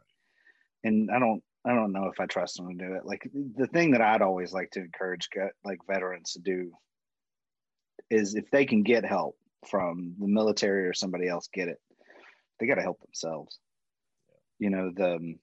[0.84, 3.04] and I don't, I don't know if I trust them to do it.
[3.04, 5.28] Like the thing that I'd always like to encourage
[5.64, 6.72] like veterans to do
[8.10, 9.36] is if they can get help
[9.68, 11.80] from the military or somebody else, get it.
[12.58, 13.58] They got to help themselves.
[14.58, 15.34] You know the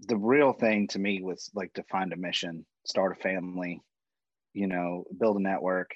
[0.00, 3.80] the real thing to me was like to find a mission, start a family,
[4.52, 5.90] you know, build a network,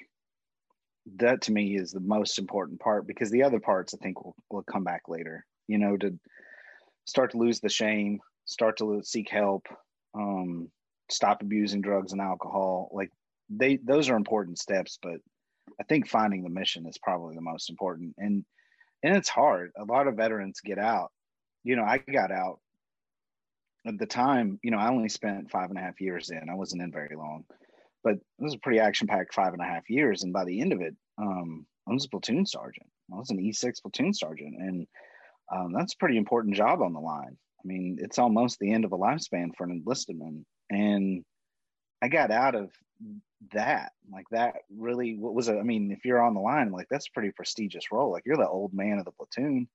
[1.17, 4.35] that to me is the most important part because the other parts I think will,
[4.49, 5.45] will come back later.
[5.67, 6.17] You know, to
[7.05, 9.67] start to lose the shame, start to seek help,
[10.13, 10.69] um,
[11.09, 12.89] stop abusing drugs and alcohol.
[12.91, 13.11] Like
[13.49, 15.17] they, those are important steps, but
[15.79, 18.15] I think finding the mission is probably the most important.
[18.17, 18.45] And
[19.03, 19.71] and it's hard.
[19.79, 21.11] A lot of veterans get out.
[21.63, 22.59] You know, I got out
[23.87, 24.59] at the time.
[24.61, 26.49] You know, I only spent five and a half years in.
[26.49, 27.45] I wasn't in very long
[28.03, 30.23] but it was a pretty action packed five and a half years.
[30.23, 32.87] And by the end of it, um, I was a platoon sergeant.
[33.13, 34.55] I was an E6 platoon sergeant.
[34.57, 34.87] And
[35.53, 37.37] um, that's a pretty important job on the line.
[37.59, 40.45] I mean, it's almost the end of a lifespan for an enlisted man.
[40.69, 41.23] And
[42.01, 42.71] I got out of
[43.53, 43.91] that.
[44.11, 45.57] Like that really what was it?
[45.57, 48.11] I mean, if you're on the line, like that's a pretty prestigious role.
[48.11, 49.67] Like you're the old man of the platoon.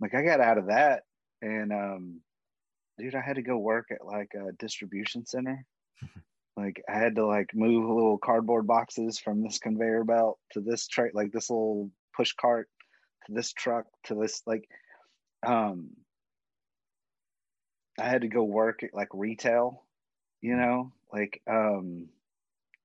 [0.00, 1.02] Like I got out of that
[1.42, 2.20] and um
[2.98, 5.64] dude, I had to go work at like a distribution center.
[6.58, 10.88] like I had to like move little cardboard boxes from this conveyor belt to this
[10.88, 12.68] tray, like this little push cart
[13.26, 14.68] to this truck to this like
[15.46, 15.90] um
[17.98, 19.84] I had to go work at like retail,
[20.40, 22.08] you know, like um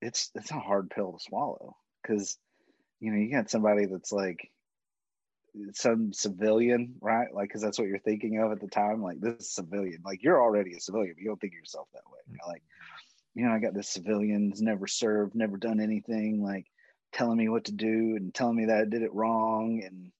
[0.01, 2.37] it's it's a hard pill to swallow because
[2.99, 4.51] you know you got somebody that's like
[5.73, 7.33] some civilian, right?
[7.33, 9.01] Like, because that's what you're thinking of at the time.
[9.01, 10.01] Like, this is civilian.
[10.03, 12.19] Like, you're already a civilian, but you don't think of yourself that way.
[12.27, 12.63] You know, like,
[13.35, 16.65] you know, I got this civilians never served, never done anything, like
[17.13, 19.83] telling me what to do and telling me that I did it wrong.
[19.83, 20.11] And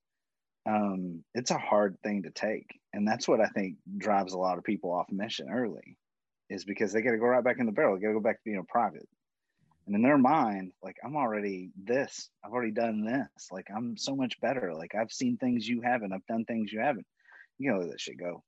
[0.66, 2.80] um, it's a hard thing to take.
[2.94, 5.98] And that's what I think drives a lot of people off mission early,
[6.50, 7.96] is because they got to go right back in the barrel.
[7.96, 9.08] They got to go back to being a private.
[9.86, 13.50] And in their mind, like, I'm already this, I've already done this.
[13.52, 14.74] Like, I'm so much better.
[14.74, 17.06] Like, I've seen things you haven't, I've done things you haven't.
[17.60, 18.44] You gotta let that shit go.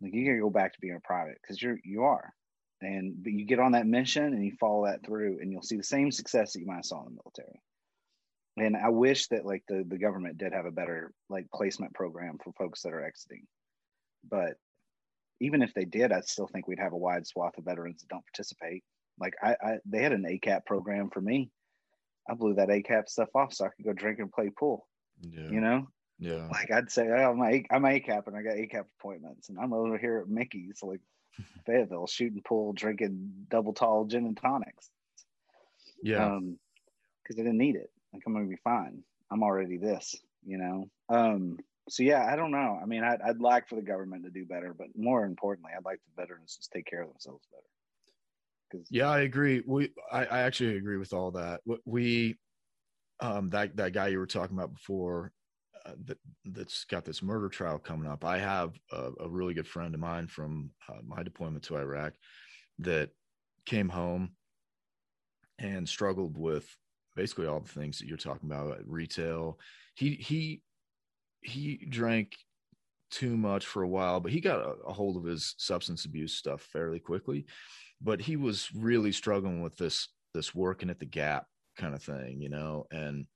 [0.00, 2.32] Like, you gotta go back to being a private because you're, you are
[2.80, 5.76] and but you get on that mission and you follow that through and you'll see
[5.76, 7.60] the same success that you might have saw in the military.
[8.56, 12.38] And i wish that like the, the government did have a better like placement program
[12.42, 13.46] for folks that are exiting.
[14.28, 14.54] But
[15.40, 18.08] even if they did i still think we'd have a wide swath of veterans that
[18.08, 18.84] don't participate.
[19.18, 21.50] Like i, I they had an acap program for me.
[22.30, 24.86] I blew that acap stuff off so i could go drink and play pool
[25.22, 25.48] yeah.
[25.50, 25.88] you know
[26.18, 29.58] yeah like i'd say oh, i'm, a, I'm acap and i got acap appointments and
[29.58, 31.00] i'm over here at mickey's like
[31.66, 34.90] Fayetteville, shooting pool, drinking double tall gin and tonics.
[36.02, 36.24] Yeah.
[36.24, 36.58] Um,
[37.22, 37.90] because I didn't need it.
[38.12, 39.02] Like I'm gonna be fine.
[39.30, 40.16] I'm already this,
[40.46, 40.88] you know.
[41.10, 41.58] Um,
[41.88, 42.78] so yeah, I don't know.
[42.80, 45.84] I mean, I'd, I'd like for the government to do better, but more importantly, I'd
[45.84, 48.84] like the veterans to take care of themselves better.
[48.90, 49.62] Yeah, I agree.
[49.66, 51.60] We, I, I actually agree with all that.
[51.86, 52.36] We,
[53.20, 55.32] um, that that guy you were talking about before,
[56.04, 58.24] that that's got this murder trial coming up.
[58.24, 62.14] I have a, a really good friend of mine from uh, my deployment to Iraq
[62.80, 63.10] that
[63.66, 64.30] came home
[65.58, 66.66] and struggled with
[67.16, 69.58] basically all the things that you're talking about at retail.
[69.94, 70.62] He he
[71.40, 72.36] he drank
[73.10, 76.34] too much for a while, but he got a, a hold of his substance abuse
[76.34, 77.46] stuff fairly quickly.
[78.00, 82.40] But he was really struggling with this this working at the Gap kind of thing,
[82.40, 83.26] you know, and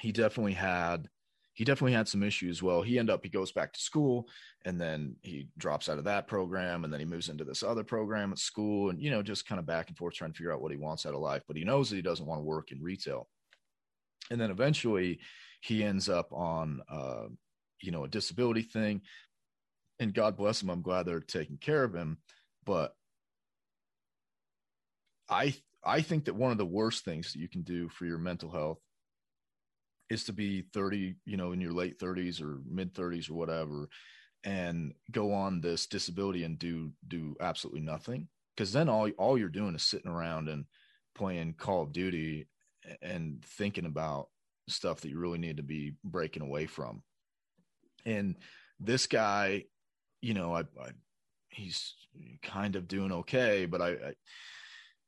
[0.00, 1.08] he definitely had
[1.54, 2.62] he definitely had some issues.
[2.62, 4.28] Well, he end up he goes back to school
[4.64, 7.84] and then he drops out of that program and then he moves into this other
[7.84, 10.52] program at school and you know just kind of back and forth trying to figure
[10.52, 11.42] out what he wants out of life.
[11.46, 13.28] But he knows that he doesn't want to work in retail.
[14.30, 15.20] And then eventually
[15.60, 17.26] he ends up on uh,
[17.80, 19.02] you know a disability thing.
[20.00, 22.18] And God bless him, I'm glad they're taking care of him.
[22.64, 22.94] But
[25.28, 28.18] I I think that one of the worst things that you can do for your
[28.18, 28.78] mental health
[30.12, 33.88] is to be 30, you know, in your late 30s or mid 30s or whatever
[34.44, 39.48] and go on this disability and do do absolutely nothing because then all all you're
[39.48, 40.64] doing is sitting around and
[41.14, 42.48] playing Call of Duty
[43.00, 44.28] and thinking about
[44.68, 47.02] stuff that you really need to be breaking away from.
[48.04, 48.36] And
[48.80, 49.64] this guy,
[50.20, 50.90] you know, I, I
[51.48, 51.94] he's
[52.42, 54.12] kind of doing okay, but I, I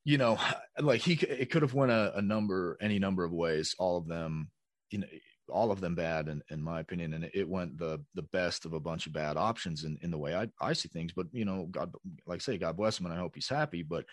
[0.04, 0.38] you know,
[0.80, 4.06] like he it could have went a, a number any number of ways, all of
[4.06, 4.50] them
[4.90, 5.06] you know
[5.48, 8.72] all of them bad in, in my opinion and it went the the best of
[8.72, 11.12] a bunch of bad options in, in the way I, I see things.
[11.12, 11.94] But you know god
[12.26, 14.04] like I say god bless him and i hope he's happy but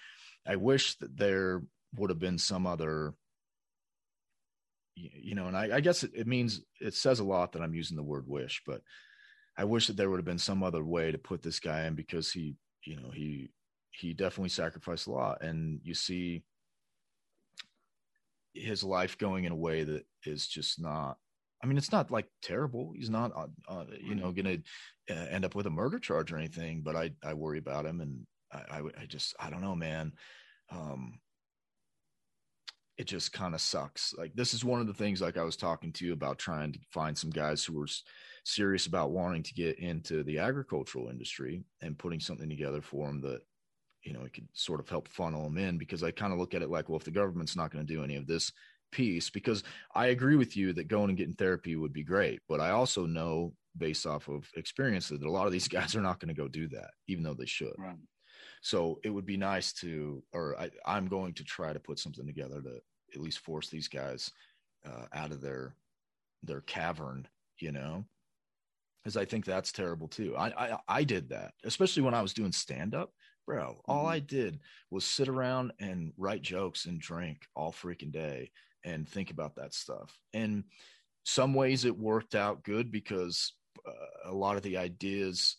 [0.46, 1.64] i wish that there
[1.96, 3.14] would have been some other
[4.96, 7.74] you know and i, I guess it, it means it says a lot that i'm
[7.74, 8.82] using the word wish but
[9.58, 11.96] i wish that there would have been some other way to put this guy in
[11.96, 12.56] because he
[12.86, 13.52] you know he
[13.92, 15.42] he definitely sacrificed a lot.
[15.42, 16.44] And you see
[18.54, 21.18] his life going in a way that is just not
[21.64, 22.94] I mean, it's not like terrible.
[22.96, 24.64] He's not, uh, uh, you know, going
[25.08, 26.82] to uh, end up with a murder charge or anything.
[26.82, 30.14] But I, I worry about him, and I, I, I just, I don't know, man.
[30.72, 31.20] Um,
[32.98, 34.14] it just kind of sucks.
[34.18, 36.74] Like this is one of the things, like I was talking to you about, trying
[36.74, 37.88] to find some guys who were
[38.44, 43.22] serious about wanting to get into the agricultural industry and putting something together for them
[43.22, 43.42] that
[44.04, 46.54] you know, it could sort of help funnel them in because I kind of look
[46.54, 48.52] at it like, well, if the government's not going to do any of this
[48.92, 49.64] piece, because
[49.96, 53.06] I agree with you that going and getting therapy would be great, but I also
[53.06, 56.42] know based off of experience that a lot of these guys are not going to
[56.42, 57.74] go do that, even though they should.
[57.78, 57.96] Right.
[58.62, 62.26] So it would be nice to, or I, I'm going to try to put something
[62.26, 62.80] together to
[63.14, 64.32] at least force these guys
[64.86, 65.76] uh, out of their
[66.44, 67.28] their cavern,
[67.60, 68.04] you know,
[69.04, 70.36] because I think that's terrible too.
[70.36, 73.12] I, I I did that, especially when I was doing stand up
[73.46, 74.14] bro all mm-hmm.
[74.14, 78.52] i did was sit around and write jokes and drink all freaking day
[78.84, 80.64] and think about that stuff and
[81.24, 83.54] some ways it worked out good because
[83.88, 85.58] uh, a lot of the ideas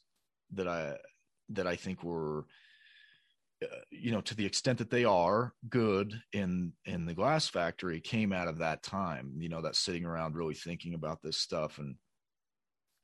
[0.53, 0.97] that i
[1.49, 2.47] that i think were
[3.62, 8.01] uh, you know to the extent that they are good in in the glass factory
[8.01, 11.78] came out of that time you know that sitting around really thinking about this stuff
[11.78, 11.95] and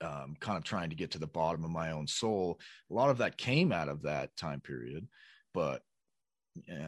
[0.01, 2.61] um, kind of trying to get to the bottom of my own soul.
[2.90, 5.07] A lot of that came out of that time period,
[5.55, 5.82] but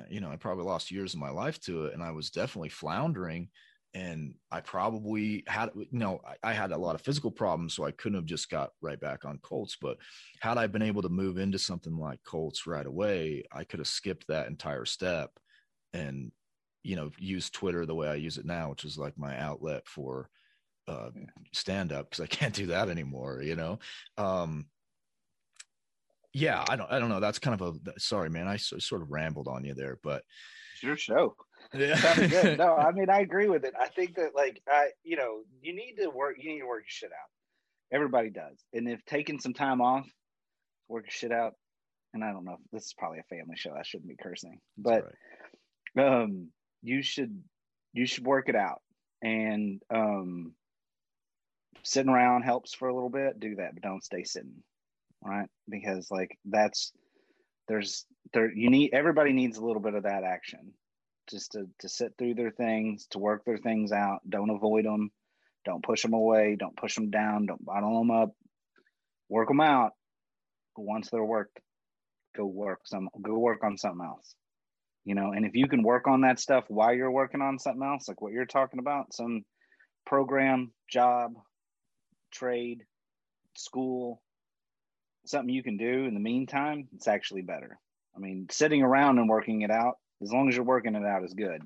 [0.08, 2.70] you know, I probably lost years of my life to it, and I was definitely
[2.70, 3.48] floundering.
[3.92, 7.84] and I probably had you know I, I, had a lot of physical problems, so
[7.84, 9.76] I couldn't have just got right back on Colts.
[9.80, 9.98] But
[10.40, 13.88] had I been able to move into something like Colts right away, I could have
[13.88, 15.30] skipped that entire step
[15.92, 16.30] and
[16.84, 19.86] you know use Twitter the way I use it now, which is like my outlet
[19.86, 20.30] for
[20.90, 21.10] uh,
[21.52, 23.42] stand up because I can't do that anymore.
[23.42, 23.78] You know,
[24.18, 24.66] um,
[26.32, 27.20] yeah, I don't I don't know.
[27.20, 28.48] That's kind of a sorry, man.
[28.48, 30.22] I sort of rambled on you there, but
[30.74, 31.34] it's your show.
[31.74, 32.28] Yeah.
[32.28, 32.58] good.
[32.58, 33.74] No, I mean I agree with it.
[33.78, 36.82] I think that like I you know, you need to work you need to work
[36.82, 37.28] your shit out.
[37.92, 38.64] Everybody does.
[38.72, 40.08] And if taking some time off,
[40.88, 41.54] work your shit out,
[42.14, 43.72] and I don't know, this is probably a family show.
[43.72, 44.58] I shouldn't be cursing.
[44.78, 45.12] But
[45.96, 46.06] right.
[46.06, 46.48] um
[46.82, 47.42] you should
[47.92, 48.80] you should work it out.
[49.22, 50.54] And um
[51.84, 54.62] sitting around helps for a little bit, do that, but don't stay sitting.
[55.22, 55.48] Right?
[55.68, 56.92] Because like that's
[57.68, 60.72] there's there you need everybody needs a little bit of that action
[61.30, 64.20] just to, to sit through their things, to work their things out.
[64.28, 65.10] Don't avoid them.
[65.64, 66.56] Don't push them away.
[66.58, 67.46] Don't push them down.
[67.46, 68.30] Don't bottle them up.
[69.28, 69.92] Work them out.
[70.74, 71.60] But once they're worked,
[72.36, 73.08] go work some.
[73.22, 74.34] Go work on something else.
[75.04, 77.82] You know, and if you can work on that stuff while you're working on something
[77.82, 79.44] else, like what you're talking about, some
[80.06, 81.32] program, job,
[82.30, 82.84] trade,
[83.56, 84.22] school,
[85.26, 87.78] something you can do in the meantime, it's actually better.
[88.16, 91.24] I mean, sitting around and working it out as long as you're working it out
[91.24, 91.62] is good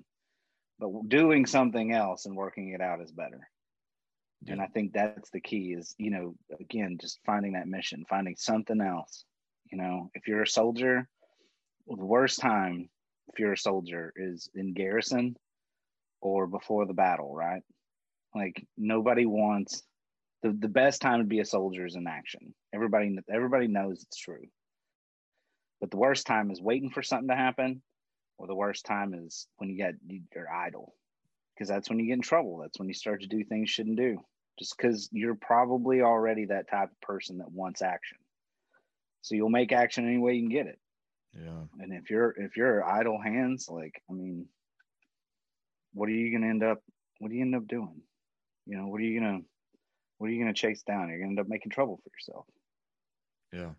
[0.79, 3.49] but doing something else and working it out is better
[4.43, 4.53] yeah.
[4.53, 8.35] and i think that's the key is you know again just finding that mission finding
[8.37, 9.25] something else
[9.71, 11.09] you know if you're a soldier
[11.87, 12.89] the worst time
[13.29, 15.37] if you're a soldier is in garrison
[16.21, 17.63] or before the battle right
[18.35, 19.83] like nobody wants
[20.45, 22.55] the, the best time to be a soldier is in action.
[22.75, 24.45] Everybody everybody knows it's true.
[25.81, 27.83] But the worst time is waiting for something to happen
[28.37, 30.95] or the worst time is when you get you're idle.
[31.55, 32.59] Because that's when you get in trouble.
[32.59, 34.19] That's when you start to do things you shouldn't do.
[34.59, 38.19] Just because you're probably already that type of person that wants action.
[39.23, 40.79] So you'll make action any way you can get it.
[41.33, 41.63] Yeah.
[41.81, 44.47] And if you're if you're idle hands like i mean
[45.95, 46.83] what are you gonna end up
[47.19, 48.03] what do you end up doing?
[48.67, 49.41] You know what are you gonna
[50.19, 52.47] what are you gonna chase down you're gonna end up making trouble for yourself
[53.53, 53.71] yeah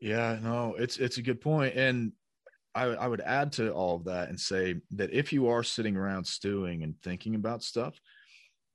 [0.00, 2.12] yeah no it's it's a good point and
[2.74, 5.96] I, I would add to all of that and say that if you are sitting
[5.96, 8.00] around stewing and thinking about stuff,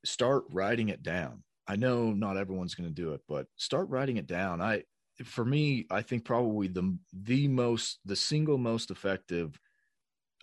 [0.04, 1.42] start writing it down.
[1.66, 4.62] I know not everyone's going to do it, but start writing it down.
[4.62, 4.84] I,
[5.24, 9.58] for me, I think probably the the most the single most effective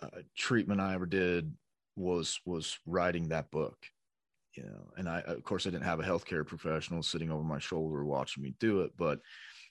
[0.02, 1.52] uh, treatment I ever did
[1.96, 3.78] was was writing that book.
[4.56, 7.58] You know, and I of course I didn't have a healthcare professional sitting over my
[7.58, 9.20] shoulder watching me do it, but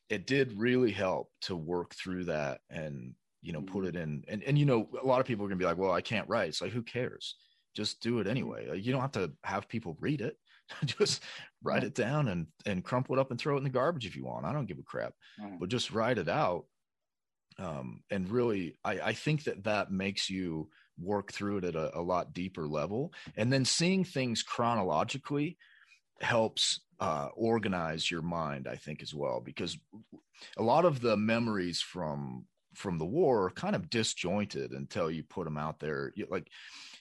[0.09, 3.95] it did really help to work through that and you know put mm-hmm.
[3.97, 5.91] it in and and you know a lot of people are gonna be like well
[5.91, 6.49] i can't write.
[6.49, 7.35] It's like who cares?
[7.75, 8.79] Just do it anyway.
[8.79, 10.37] You don't have to have people read it.
[10.85, 11.21] Just
[11.61, 14.15] write it down and and crumple it up and throw it in the garbage if
[14.15, 14.45] you want.
[14.45, 15.13] I don't give a crap.
[15.59, 16.65] But just write it out
[17.57, 20.69] um, and really I, I think that that makes you
[20.99, 25.57] work through it at a, a lot deeper level and then seeing things chronologically
[26.21, 29.77] helps uh, organize your mind i think as well because
[30.57, 35.23] a lot of the memories from from the war are kind of disjointed until you
[35.23, 36.11] put them out there.
[36.15, 36.49] You, like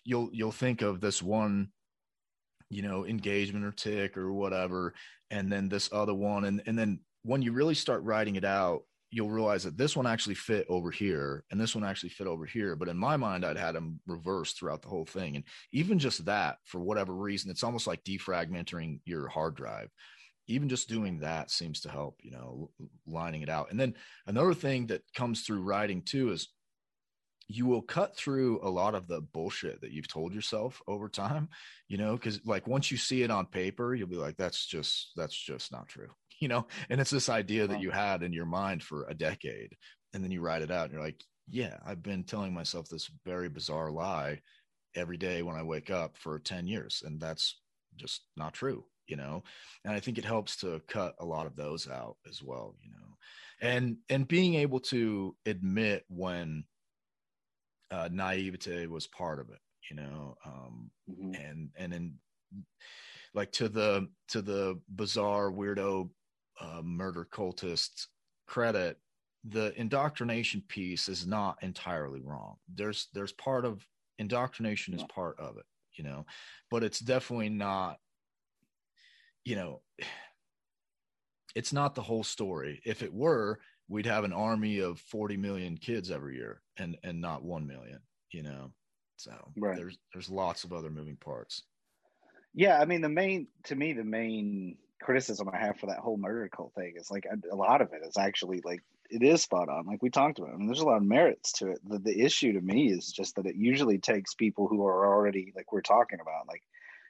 [0.04, 1.68] you'll you'll think of this one,
[2.70, 4.94] you know, engagement or tick or whatever,
[5.30, 8.84] and then this other one, and and then when you really start writing it out,
[9.14, 12.44] you'll realize that this one actually fit over here and this one actually fit over
[12.44, 12.74] here.
[12.74, 15.36] But in my mind, I'd had them reversed throughout the whole thing.
[15.36, 19.90] And even just that, for whatever reason, it's almost like defragmenting your hard drive
[20.46, 22.68] even just doing that seems to help you know
[23.06, 23.94] lining it out and then
[24.26, 26.48] another thing that comes through writing too is
[27.48, 31.48] you will cut through a lot of the bullshit that you've told yourself over time
[31.88, 35.12] you know because like once you see it on paper you'll be like that's just
[35.16, 36.08] that's just not true
[36.44, 36.66] you know?
[36.90, 39.74] And it's this idea that you had in your mind for a decade
[40.12, 43.10] and then you write it out and you're like yeah i've been telling myself this
[43.24, 44.40] very bizarre lie
[44.94, 47.58] every day when i wake up for 10 years and that's
[47.96, 49.42] just not true you know?
[49.84, 52.90] And i think it helps to cut a lot of those out as well you
[52.90, 53.16] know?
[53.60, 56.64] And and being able to admit when
[57.90, 60.36] uh, naivete was part of it you know?
[60.44, 61.34] Um mm-hmm.
[61.34, 62.12] and and in
[63.34, 66.08] like to the to the bizarre weirdo
[66.60, 68.06] uh, murder cultists
[68.46, 68.98] credit
[69.48, 73.86] the indoctrination piece is not entirely wrong there's there's part of
[74.18, 75.64] indoctrination is part of it
[75.96, 76.24] you know
[76.70, 77.98] but it's definitely not
[79.44, 79.80] you know,
[81.54, 82.80] it's not the whole story.
[82.84, 87.20] If it were, we'd have an army of 40 million kids every year and and
[87.20, 88.00] not 1 million,
[88.32, 88.72] you know.
[89.16, 89.76] So right.
[89.76, 91.62] there's there's lots of other moving parts.
[92.54, 96.16] Yeah, I mean the main to me the main criticism I have for that whole
[96.16, 99.42] murder cult thing is like a, a lot of it is actually like it is
[99.42, 99.86] spot on.
[99.86, 101.78] Like we talked about, I mean, there's a lot of merits to it.
[101.86, 105.52] The, the issue to me is just that it usually takes people who are already
[105.54, 106.62] like we're talking about, like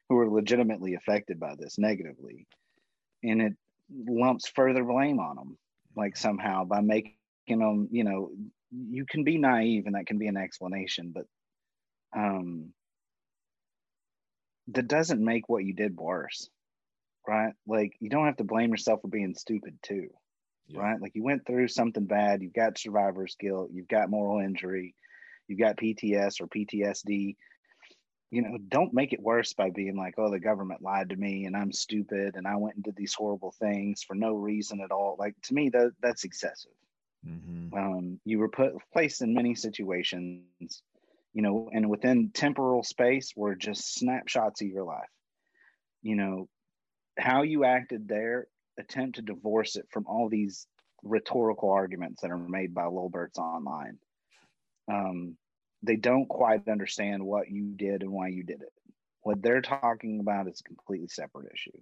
[0.09, 2.47] who are legitimately affected by this negatively,
[3.22, 3.53] and it
[3.90, 5.59] lumps further blame on them,
[5.97, 7.14] like somehow by making
[7.47, 8.30] them, you know,
[8.70, 11.26] you can be naive and that can be an explanation, but
[12.16, 12.72] um,
[14.68, 16.49] that doesn't make what you did worse,
[17.27, 17.53] right?
[17.66, 20.09] Like you don't have to blame yourself for being stupid too
[20.68, 20.81] yeah.
[20.81, 21.01] right?
[21.01, 24.95] Like you went through something bad, you've got survivor's guilt, you've got moral injury,
[25.49, 27.37] you've got PTS or PTSD.
[28.31, 31.45] You know, don't make it worse by being like, oh, the government lied to me
[31.45, 34.91] and I'm stupid and I went and did these horrible things for no reason at
[34.91, 35.16] all.
[35.18, 36.72] Like to me, that that's excessive.
[37.27, 37.77] Mm-hmm.
[37.77, 40.43] Um, you were put placed in many situations,
[41.33, 45.09] you know, and within temporal space were just snapshots of your life.
[46.03, 46.49] You know,
[47.19, 48.47] how you acted there
[48.79, 50.67] attempt to divorce it from all these
[51.03, 53.99] rhetorical arguments that are made by Lolberts online.
[54.91, 55.37] Um,
[55.83, 58.73] they don't quite understand what you did and why you did it.
[59.23, 61.79] What they're talking about is a completely separate issue.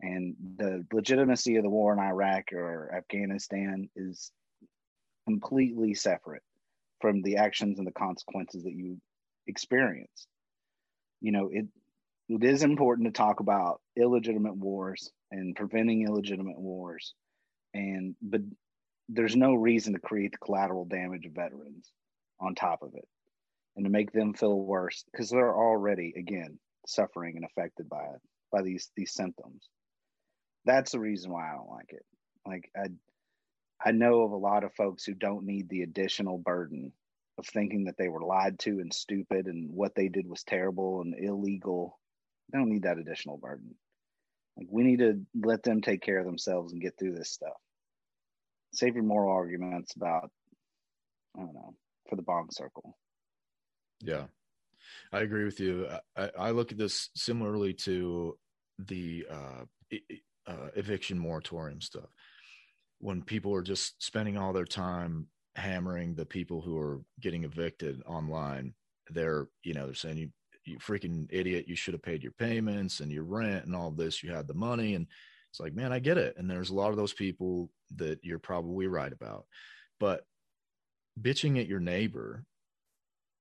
[0.00, 4.32] And the legitimacy of the war in Iraq or Afghanistan is
[5.26, 6.42] completely separate
[7.00, 8.98] from the actions and the consequences that you
[9.46, 10.26] experience.
[11.20, 11.66] You know, it
[12.28, 17.14] it is important to talk about illegitimate wars and preventing illegitimate wars.
[17.74, 18.40] And but
[19.08, 21.90] there's no reason to create the collateral damage of veterans
[22.40, 23.06] on top of it
[23.76, 28.20] and to make them feel worse because they're already again suffering and affected by it
[28.50, 29.68] by these these symptoms.
[30.64, 32.04] That's the reason why i don't like it.
[32.46, 32.86] Like i
[33.84, 36.92] i know of a lot of folks who don't need the additional burden
[37.36, 41.02] of thinking that they were lied to and stupid and what they did was terrible
[41.02, 41.98] and illegal
[42.50, 43.74] they don't need that additional burden.
[44.56, 47.56] Like we need to let them take care of themselves and get through this stuff.
[48.72, 50.30] Save your moral arguments about,
[51.36, 51.74] I don't know,
[52.08, 52.96] for the bomb circle.
[54.00, 54.24] Yeah,
[55.12, 55.88] I agree with you.
[56.16, 58.36] I, I look at this similarly to
[58.78, 59.96] the uh,
[60.46, 62.08] uh, eviction moratorium stuff.
[62.98, 65.26] When people are just spending all their time
[65.56, 68.74] hammering the people who are getting evicted online,
[69.10, 70.30] they're you know they're saying you
[70.64, 74.22] you freaking idiot, you should have paid your payments and your rent and all this.
[74.22, 74.94] You had the money.
[74.94, 75.06] And
[75.50, 76.34] it's like, man, I get it.
[76.36, 79.46] And there's a lot of those people that you're probably right about.
[80.00, 80.24] But
[81.20, 82.44] bitching at your neighbor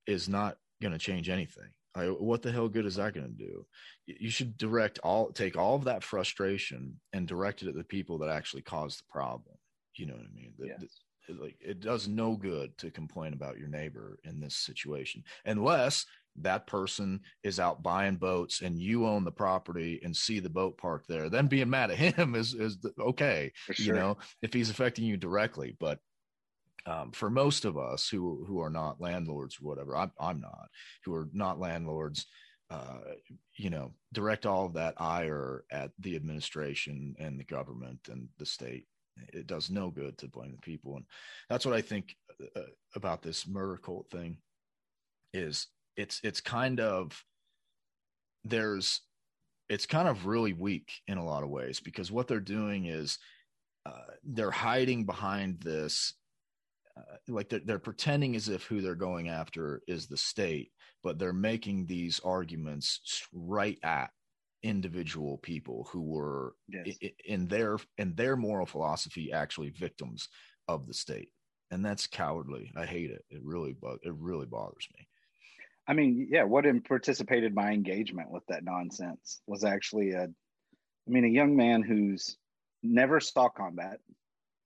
[0.05, 1.69] is not going to change anything.
[1.95, 3.65] I, what the hell good is that going to do?
[4.07, 8.17] You should direct all, take all of that frustration and direct it at the people
[8.19, 9.55] that actually caused the problem.
[9.95, 10.53] You know what I mean?
[10.59, 11.39] yes.
[11.39, 16.05] like it does no good to complain about your neighbor in this situation unless
[16.41, 20.77] that person is out buying boats and you own the property and see the boat
[20.77, 23.51] park there, then being mad at him is is okay.
[23.71, 23.85] Sure.
[23.85, 25.99] You know, if he's affecting you directly, but
[26.85, 30.67] um, for most of us who who are not landlords or whatever, I'm I'm not,
[31.05, 32.25] who are not landlords,
[32.69, 32.99] uh,
[33.55, 38.45] you know, direct all of that ire at the administration and the government and the
[38.45, 38.87] state.
[39.31, 41.05] It does no good to blame the people, and
[41.49, 42.15] that's what I think
[42.55, 42.61] uh,
[42.95, 44.37] about this murder cult thing.
[45.33, 45.67] Is
[45.97, 47.23] it's it's kind of
[48.43, 49.01] there's
[49.69, 53.17] it's kind of really weak in a lot of ways because what they're doing is
[53.85, 56.13] uh, they're hiding behind this
[56.95, 60.71] uh, like they're, they're pretending as if who they're going after is the state
[61.03, 64.09] but they're making these arguments right at
[64.63, 66.95] individual people who were yes.
[67.01, 70.29] in, in their in their moral philosophy actually victims
[70.67, 71.29] of the state.
[71.69, 72.71] And that's cowardly.
[72.77, 73.25] I hate it.
[73.29, 75.07] It really bug it really bothers me
[75.87, 81.09] I mean, yeah, what in participated my engagement with that nonsense was actually a, I
[81.09, 82.37] mean, a young man who's
[82.81, 83.99] never saw combat,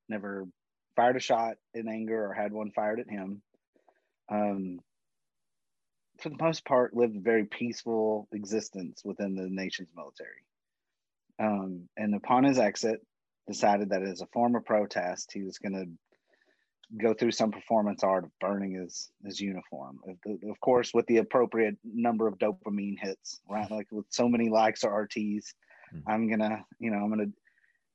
[0.10, 0.48] never
[0.96, 3.42] fired a shot in anger or had one fired at him.
[4.30, 4.80] Um,
[6.22, 10.44] for the most part, lived a very peaceful existence within the nation's military.
[11.40, 13.02] Um, and upon his exit,
[13.48, 16.07] decided that as a form of protest, he was going to
[16.96, 20.00] go through some performance art of burning his his uniform.
[20.50, 23.70] Of course, with the appropriate number of dopamine hits, right?
[23.70, 25.44] Like with so many likes or RTs,
[25.94, 26.10] mm-hmm.
[26.10, 27.32] I'm gonna, you know, I'm gonna,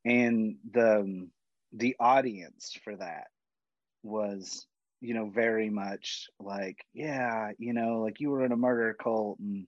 [0.04, 1.28] and the
[1.72, 3.28] the audience for that
[4.02, 4.66] was,
[5.00, 9.38] you know, very much like, yeah, you know, like you were in a murder cult
[9.38, 9.66] and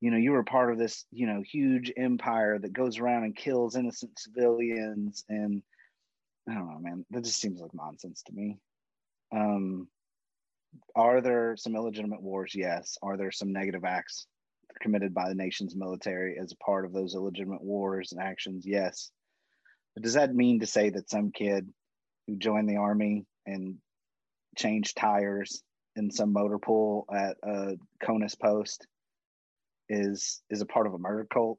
[0.00, 3.36] you know you were part of this you know huge empire that goes around and
[3.36, 5.62] kills innocent civilians and
[6.48, 7.04] I don't know, man.
[7.10, 8.58] That just seems like nonsense to me.
[9.34, 9.88] Um,
[10.96, 12.52] are there some illegitimate wars?
[12.54, 12.98] Yes.
[13.02, 14.26] Are there some negative acts
[14.80, 18.64] committed by the nation's military as a part of those illegitimate wars and actions?
[18.66, 19.10] Yes.
[19.94, 21.68] But does that mean to say that some kid
[22.26, 23.76] who joined the army and
[24.56, 25.62] changed tires
[25.96, 28.86] in some motor pool at a CONUS post
[29.88, 31.58] is is a part of a murder cult?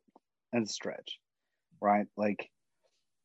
[0.51, 1.17] And stretch,
[1.81, 2.05] right?
[2.15, 2.47] Like,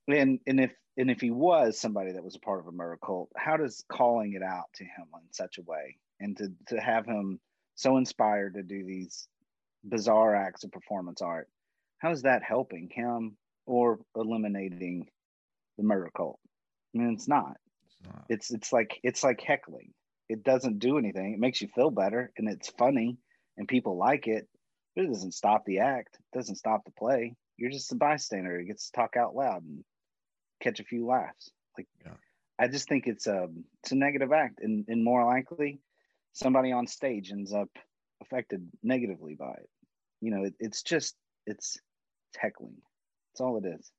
[0.08, 2.98] and and if and if he was somebody that was a part of a murder
[3.04, 6.80] cult, how does calling it out to him in such a way and to to
[6.80, 7.40] have him
[7.74, 9.28] so inspired to do these
[9.84, 11.48] bizarre acts of performance art,
[11.98, 13.36] how is that helping him
[13.66, 15.06] or eliminating
[15.76, 16.40] the murder cult?
[16.94, 17.56] I mean, it's not.
[17.86, 18.24] It's not.
[18.28, 19.92] It's it's like it's like heckling.
[20.28, 21.32] It doesn't do anything.
[21.32, 23.16] It makes you feel better and it's funny
[23.56, 24.48] and people like it.
[24.94, 26.16] But it doesn't stop the act.
[26.16, 27.34] It doesn't stop the play.
[27.56, 29.84] You're just a bystander who gets to talk out loud and
[30.60, 31.50] catch a few laughs.
[31.76, 32.12] Like yeah.
[32.58, 33.48] I just think it's a
[33.82, 35.80] it's a negative act, and and more likely
[36.32, 37.70] somebody on stage ends up
[38.20, 39.70] affected negatively by it.
[40.20, 41.14] You know, it, it's just
[41.46, 41.78] it's,
[42.30, 42.76] it's heckling.
[43.32, 43.90] That's all it is.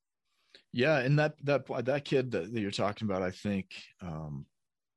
[0.72, 3.68] Yeah, and that that that kid that, that you're talking about, I think
[4.02, 4.46] um,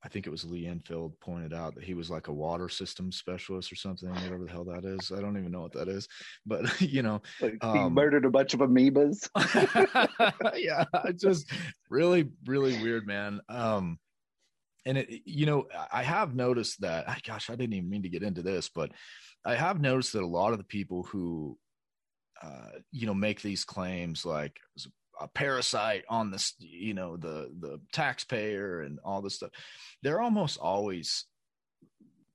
[0.05, 3.13] I think it was Lee Enfield pointed out that he was like a water system
[3.13, 5.13] specialist or something, whatever the hell that is.
[5.13, 6.09] I don't even know what that is,
[6.45, 9.29] but you know, like he um, murdered a bunch of amoebas.
[10.57, 10.85] yeah,
[11.15, 11.51] just
[11.89, 13.41] really, really weird, man.
[13.49, 13.99] Um,
[14.85, 17.23] and it, you know, I have noticed that.
[17.25, 18.91] Gosh, I didn't even mean to get into this, but
[19.45, 21.57] I have noticed that a lot of the people who,
[22.43, 24.59] uh, you know, make these claims like
[25.21, 29.51] a parasite on this, you know the the taxpayer and all this stuff.
[30.03, 31.27] They're almost always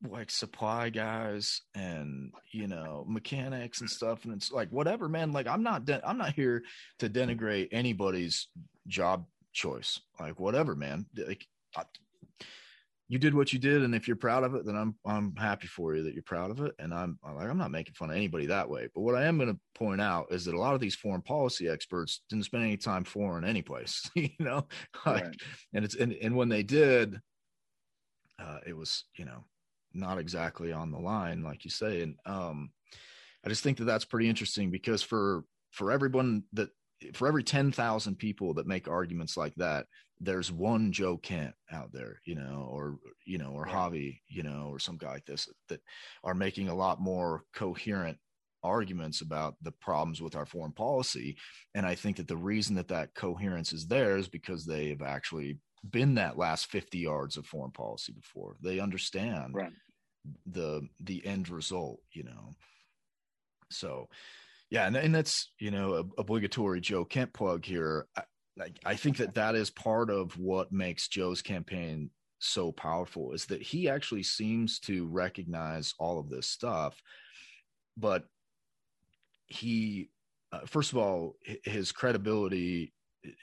[0.08, 4.26] like supply guys and you know mechanics and stuff.
[4.26, 6.62] And it's like whatever man like i'm not de- i'm not here
[7.00, 8.48] to denigrate anybody's
[8.88, 10.00] job choice.
[10.20, 11.06] Like whatever man.
[11.16, 11.84] Like I,
[13.10, 15.68] you did what you did and if you're proud of it then i'm i'm happy
[15.68, 18.16] for you that you're proud of it and i'm like i'm not making fun of
[18.16, 18.88] anybody that way.
[18.94, 21.22] But what i am going to point out is that a lot of these foreign
[21.22, 24.68] policy experts didn't spend any time foreign anyplace you know?
[25.06, 25.36] Like right.
[25.74, 27.20] and it's and, and when they did
[28.40, 29.44] uh it was you know
[29.94, 32.02] not exactly on the line like you say.
[32.02, 32.72] And um
[33.46, 36.70] i just think that that's pretty interesting because for for everyone that
[37.14, 39.86] for every 10,000 people that make arguments like that
[40.20, 43.74] there's one Joe Kent out there, you know, or you know, or right.
[43.74, 45.82] Javi, you know, or some guy like this that
[46.24, 48.18] are making a lot more coherent
[48.64, 51.38] arguments about the problems with our foreign policy.
[51.76, 55.02] And I think that the reason that that coherence is there is because they have
[55.02, 58.56] actually been that last 50 yards of foreign policy before.
[58.62, 59.72] They understand right.
[60.46, 62.54] the the end result, you know.
[63.70, 64.10] So,
[64.70, 68.08] yeah, and, and that's you know obligatory Joe Kent plug here.
[68.16, 68.24] I,
[68.58, 72.10] like I think that that is part of what makes Joe's campaign
[72.40, 77.02] so powerful is that he actually seems to recognize all of this stuff,
[77.96, 78.26] but
[79.48, 80.10] he,
[80.52, 82.94] uh, first of all, his credibility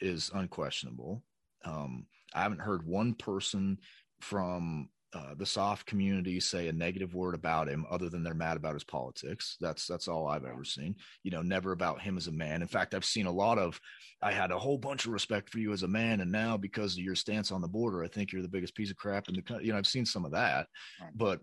[0.01, 1.23] is unquestionable.
[1.65, 3.79] Um, I haven't heard one person
[4.21, 8.57] from uh, the soft community say a negative word about him other than they're mad
[8.57, 9.57] about his politics.
[9.61, 10.97] That's that's all i've ever seen.
[11.23, 12.63] You know never about him as a man.
[12.63, 13.81] In fact i've seen a lot of
[14.21, 16.95] i had a whole bunch of respect for you as a man and now because
[16.95, 19.35] of your stance on the border i think you're the biggest piece of crap in
[19.35, 20.67] the country you know i've seen some of that.
[21.15, 21.41] But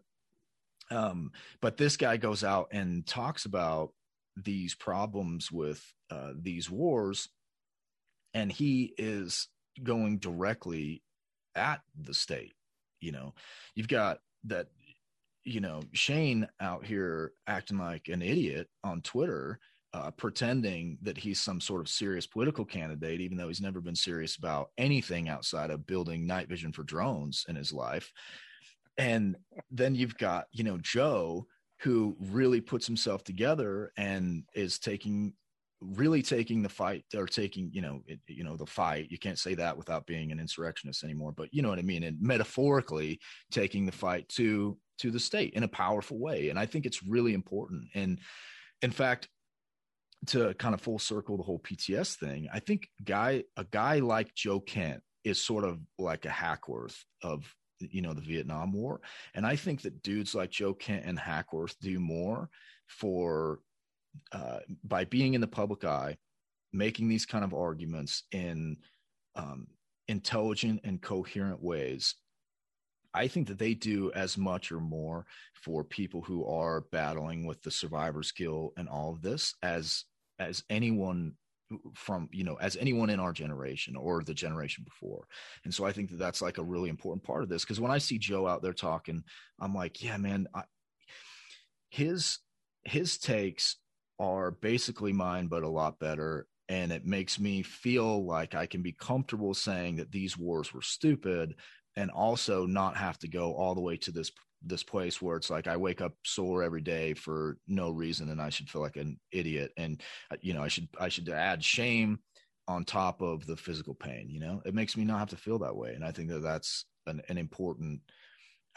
[0.89, 3.91] um but this guy goes out and talks about
[4.36, 7.30] these problems with uh, these wars
[8.34, 9.47] and he is
[9.84, 11.03] going directly
[11.55, 12.53] at the state
[13.02, 13.34] you know
[13.76, 14.68] you've got that
[15.43, 19.60] you know shane out here acting like an idiot on twitter
[19.93, 23.95] uh, pretending that he's some sort of serious political candidate, even though he's never been
[23.95, 28.12] serious about anything outside of building night vision for drones in his life.
[28.97, 29.36] And
[29.70, 31.45] then you've got, you know, Joe,
[31.80, 35.34] who really puts himself together and is taking
[35.82, 39.39] really taking the fight or taking you know it, you know the fight you can't
[39.39, 42.03] say that without being an insurrectionist anymore but you know what i mean?
[42.03, 43.19] And metaphorically
[43.51, 46.49] taking the fight to to the state in a powerful way.
[46.49, 47.86] And i think it's really important.
[47.95, 48.19] And
[48.82, 49.27] in fact
[50.27, 54.32] to kind of full circle the whole pts thing i think guy a guy like
[54.36, 59.01] joe kent is sort of like a hackworth of you know the vietnam war.
[59.34, 62.49] And i think that dudes like joe kent and hackworth do more
[62.88, 63.59] for
[64.32, 66.18] uh, by being in the public eye,
[66.74, 68.78] making these kind of arguments in
[69.36, 69.68] um,
[70.07, 72.16] intelligent and coherent ways,
[73.14, 77.62] I think that they do as much or more for people who are battling with
[77.62, 80.05] the survivor's guilt and all of this as
[80.39, 81.34] as anyone
[81.93, 85.26] from you know as anyone in our generation or the generation before.
[85.66, 87.91] And so i think that that's like a really important part of this because when
[87.91, 89.24] i see joe out there talking
[89.59, 90.64] i'm like yeah man I,
[91.89, 92.39] his
[92.84, 93.78] his takes
[94.22, 96.47] are basically mine but a lot better.
[96.69, 100.82] And it makes me feel like i can be comfortable saying that these wars were
[100.82, 101.55] stupid
[101.97, 104.32] and also not have to go all the way to this
[104.63, 108.41] this place where it's like I wake up sore every day for no reason and
[108.41, 109.72] I should feel like an idiot.
[109.76, 110.01] And
[110.32, 112.19] uh, you know I should I should add shame
[112.67, 114.61] on top of the physical pain you know?
[114.65, 115.93] It makes me not have to feel that way.
[115.95, 118.01] And I think that that's an, an important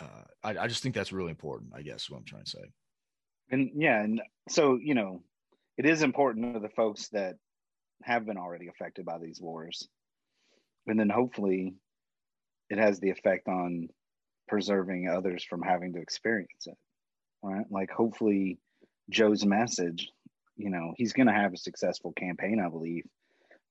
[0.00, 2.64] uh, I, I just think that's really important I guess what I'm trying to say.
[3.50, 5.22] And yeah and so you know
[5.76, 7.36] it is important to the folks that
[8.02, 9.88] have been already affected by these wars.
[10.86, 11.74] And then hopefully
[12.70, 13.88] it has the effect on
[14.48, 16.76] preserving others from having to experience it
[17.42, 17.66] right?
[17.70, 18.58] Like hopefully
[19.10, 20.10] joe's message
[20.56, 23.04] you know he's going to have a successful campaign i believe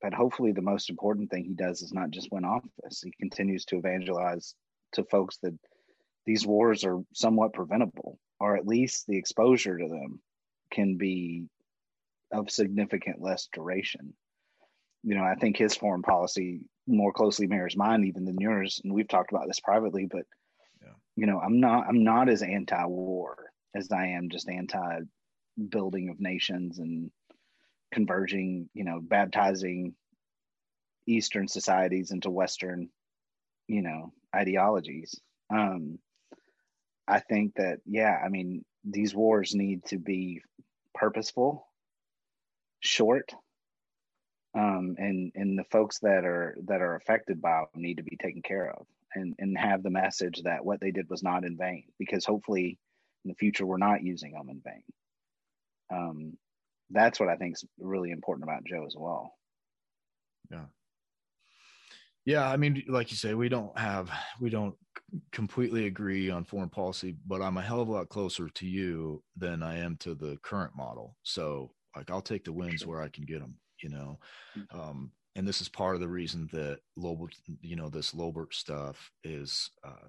[0.04, 3.02] but hopefully the most important thing he does is not just win office.
[3.02, 4.54] He continues to evangelize
[4.92, 5.58] to folks that
[6.26, 10.22] these wars are somewhat preventable or at least the exposure to them
[10.72, 11.46] can be
[12.34, 14.14] of significant less duration.
[15.04, 18.94] You know i think his foreign policy more closely mirrors mine even than yours and
[18.94, 20.26] we've talked about this privately but
[21.16, 23.38] you know i'm not i'm not as anti-war
[23.76, 25.00] as i am just anti
[25.70, 27.12] building of nations and
[27.92, 29.94] converging you know baptizing
[31.08, 32.90] eastern societies into western
[33.68, 35.20] you know ideologies.
[35.50, 36.00] Um
[37.08, 40.42] i think that yeah i mean these wars need to be
[40.96, 41.68] purposeful
[42.84, 43.34] short
[44.56, 48.18] um and and the folks that are that are affected by them need to be
[48.18, 51.58] taken care of and and have the message that what they did was not in
[51.58, 52.78] vain because hopefully
[53.24, 54.84] in the future we're not using them in vain.
[55.92, 56.38] Um,
[56.90, 59.34] that's what i think is really important about joe as well.
[60.52, 60.66] Yeah.
[62.26, 64.76] Yeah i mean like you say we don't have we don't
[65.32, 69.22] completely agree on foreign policy but i'm a hell of a lot closer to you
[69.38, 71.16] than i am to the current model.
[71.24, 74.20] So like i'll take the wins where i can get them you know
[74.58, 74.66] mm.
[74.78, 79.12] um, and this is part of the reason that Lolbert, you know, this Lolbert stuff
[79.24, 80.08] is uh,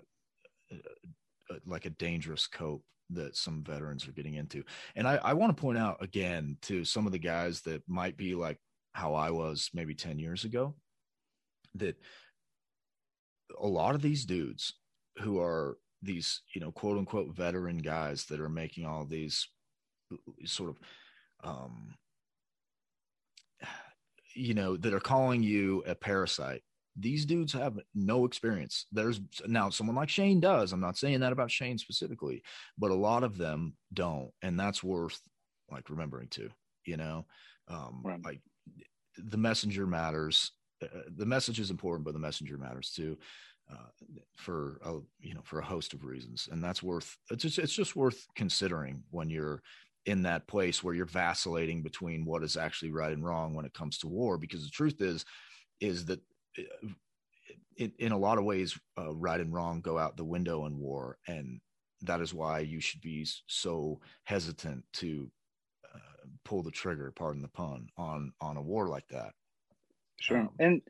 [0.73, 4.63] uh, like a dangerous cope that some veterans are getting into.
[4.97, 8.17] And I, I want to point out again to some of the guys that might
[8.17, 8.59] be like
[8.93, 10.75] how I was maybe 10 years ago
[11.75, 11.97] that
[13.61, 14.75] a lot of these dudes
[15.19, 19.49] who are these, you know, quote unquote veteran guys that are making all these
[20.45, 20.79] sort of
[21.45, 21.95] um,
[24.35, 26.63] you know, that are calling you a parasite.
[26.97, 28.87] These dudes have no experience.
[28.93, 30.73] There's now someone like Shane does.
[30.73, 32.43] I'm not saying that about Shane specifically,
[32.79, 34.31] but a lot of them don't.
[34.43, 35.21] And that's worth
[35.71, 36.51] like remembering too,
[36.85, 37.27] you know,
[37.69, 38.25] um, right.
[38.25, 38.41] like
[39.19, 40.53] the messenger matters.
[40.83, 43.19] Uh, the message is important, but the messenger matters too.
[43.73, 43.89] Uh,
[44.37, 47.73] for a, you know for a host of reasons and that's worth it's just it's
[47.73, 49.63] just worth considering when you're
[50.07, 53.75] in that place where you're vacillating between what is actually right and wrong when it
[53.75, 55.25] comes to war because the truth is
[55.81, 56.21] is that
[56.59, 56.89] uh,
[57.77, 60.79] in, in a lot of ways uh, right and wrong go out the window in
[60.79, 61.61] war and
[62.03, 65.31] that is why you should be so hesitant to
[65.95, 69.33] uh, pull the trigger pardon the pun on on a war like that.
[70.21, 70.39] Sure.
[70.39, 70.83] Um, and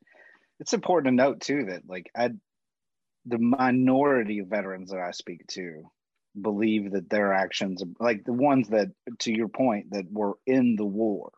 [0.60, 2.30] it's important to note too that like i
[3.26, 5.90] the minority of veterans that i speak to
[6.40, 10.84] believe that their actions like the ones that to your point that were in the
[10.84, 11.30] war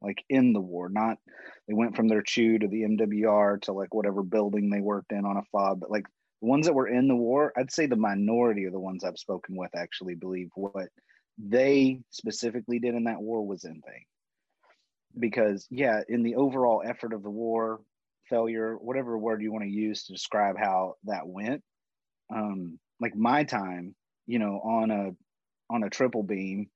[0.00, 1.18] like in the war not
[1.66, 5.26] they went from their CHU to the mwr to like whatever building they worked in
[5.26, 6.06] on a fob but like
[6.40, 9.18] the ones that were in the war i'd say the minority of the ones i've
[9.18, 10.88] spoken with actually believe what
[11.38, 14.04] they specifically did in that war was in vain.
[15.18, 17.80] Because yeah in the overall effort of the war
[18.28, 21.62] failure whatever word you want to use to describe how that went
[22.34, 23.94] um like my time
[24.28, 25.10] you know, on a
[25.70, 26.68] on a triple beam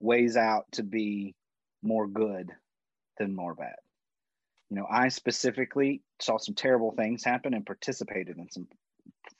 [0.00, 1.34] weighs out to be
[1.82, 2.50] more good
[3.18, 3.74] than more bad.
[4.70, 8.68] You know, I specifically saw some terrible things happen and participated in some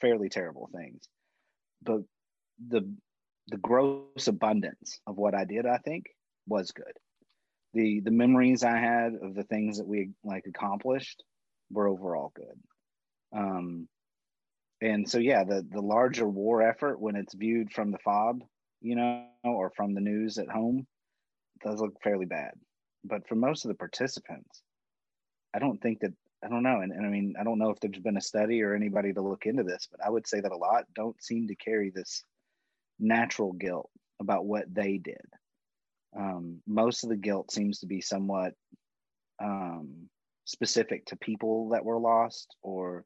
[0.00, 1.08] fairly terrible things.
[1.82, 2.02] But
[2.68, 2.92] the
[3.48, 6.06] the gross abundance of what I did, I think,
[6.48, 6.96] was good.
[7.74, 11.22] The the memories I had of the things that we like accomplished
[11.70, 12.60] were overall good.
[13.34, 13.88] Um,
[14.82, 18.42] and so yeah the the larger war effort when it's viewed from the fob
[18.80, 20.86] you know or from the news at home
[21.64, 22.52] does look fairly bad.
[23.04, 24.62] But for most of the participants
[25.54, 26.12] i don't think that
[26.44, 26.80] i don't know.
[26.80, 29.22] And, and i mean i don't know if there's been a study or anybody to
[29.22, 32.24] look into this but i would say that a lot don't seem to carry this
[33.02, 35.26] natural guilt about what they did.
[36.16, 38.54] Um, most of the guilt seems to be somewhat
[39.42, 40.08] um,
[40.44, 43.04] specific to people that were lost or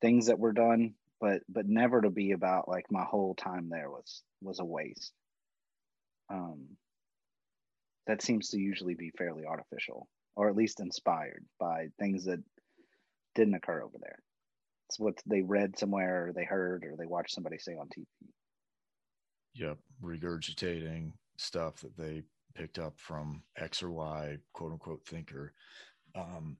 [0.00, 3.90] things that were done, but but never to be about like my whole time there
[3.90, 5.12] was was a waste.
[6.30, 6.68] Um,
[8.06, 12.42] that seems to usually be fairly artificial, or at least inspired by things that
[13.34, 14.18] didn't occur over there.
[14.88, 18.06] It's what they read somewhere, or they heard, or they watched somebody say on TV.
[19.54, 22.22] Yep, regurgitating stuff that they
[22.54, 25.52] picked up from X or Y quote unquote thinker.
[26.16, 26.56] Um,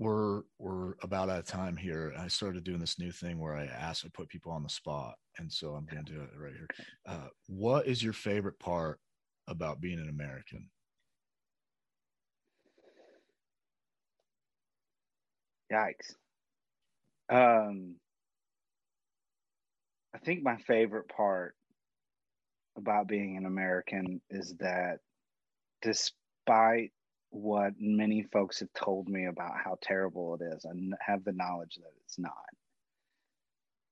[0.00, 2.14] we're we're about out of time here.
[2.18, 5.14] I started doing this new thing where I ask, I put people on the spot,
[5.38, 6.66] and so I'm going to do it right here.
[7.06, 8.98] Uh, what is your favorite part
[9.46, 10.70] about being an American?
[15.70, 16.14] Yikes.
[17.28, 17.96] Um,
[20.14, 21.54] I think my favorite part
[22.78, 25.00] about being an American is that
[25.82, 26.92] despite
[27.30, 31.76] what many folks have told me about how terrible it is, I have the knowledge
[31.76, 32.32] that it's not.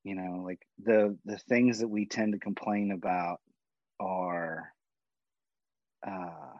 [0.04, 3.40] You know, like the the things that we tend to complain about
[4.00, 4.72] are
[6.06, 6.54] uh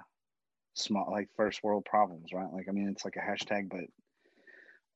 [0.75, 2.53] small like first world problems, right?
[2.53, 3.85] Like I mean it's like a hashtag, but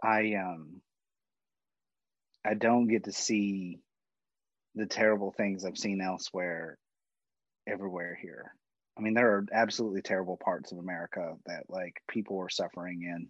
[0.03, 0.81] I um
[2.45, 3.81] I don't get to see
[4.75, 6.79] the terrible things I've seen elsewhere
[7.67, 8.55] everywhere here.
[8.97, 13.29] I mean, there are absolutely terrible parts of America that like people are suffering in,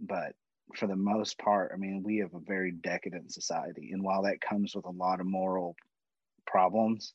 [0.00, 0.32] but
[0.76, 4.40] for the most part, I mean, we have a very decadent society, and while that
[4.40, 5.76] comes with a lot of moral
[6.46, 7.14] problems,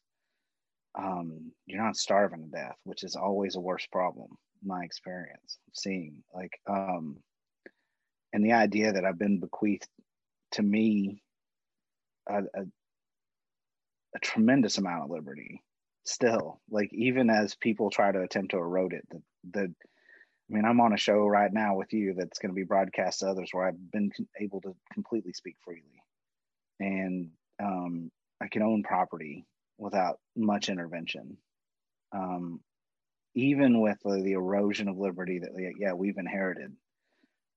[0.95, 4.27] um, you're not starving to death, which is always a worse problem.
[4.63, 7.17] My experience seeing like, um,
[8.33, 9.87] and the idea that I've been bequeathed
[10.51, 11.23] to me
[12.27, 12.65] a, a,
[14.15, 15.63] a tremendous amount of liberty
[16.03, 19.21] still like even as people try to attempt to erode it the,
[19.51, 22.63] the i mean i'm on a show right now with you that's going to be
[22.63, 25.83] broadcast to others where i've been able to completely speak freely.
[26.79, 27.29] And
[27.61, 29.45] um, i can own property
[29.77, 31.37] without much intervention.
[32.11, 32.59] Um,
[33.33, 36.73] even with the, the, erosion of liberty that yeah we've inherited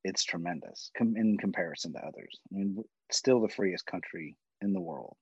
[0.05, 2.39] it's tremendous in comparison to others.
[2.53, 5.17] I mean still the freest country in the world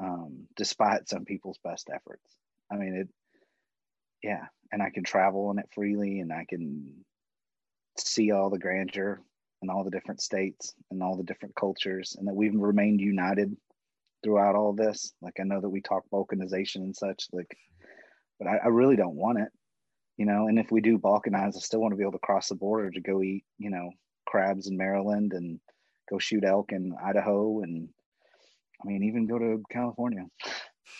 [0.00, 2.24] um, despite some people's best efforts.
[2.70, 3.08] I mean, it,
[4.22, 7.04] yeah, and I can travel in it freely and I can
[7.96, 9.20] see all the grandeur
[9.62, 13.56] and all the different states and all the different cultures and that we've remained united
[14.22, 15.12] throughout all this.
[15.20, 17.56] Like, I know that we talk balkanization and such, like,
[18.38, 19.48] but I, I really don't want it,
[20.16, 20.48] you know.
[20.48, 22.90] And if we do balkanize, I still want to be able to cross the border
[22.90, 23.90] to go eat, you know,
[24.26, 25.60] crabs in Maryland and
[26.08, 27.88] go shoot elk in Idaho and
[28.82, 30.24] I mean, even go to California.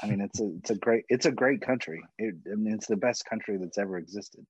[0.03, 2.03] I mean, it's a it's a great it's a great country.
[2.19, 4.45] It, I mean, it's the best country that's ever existed.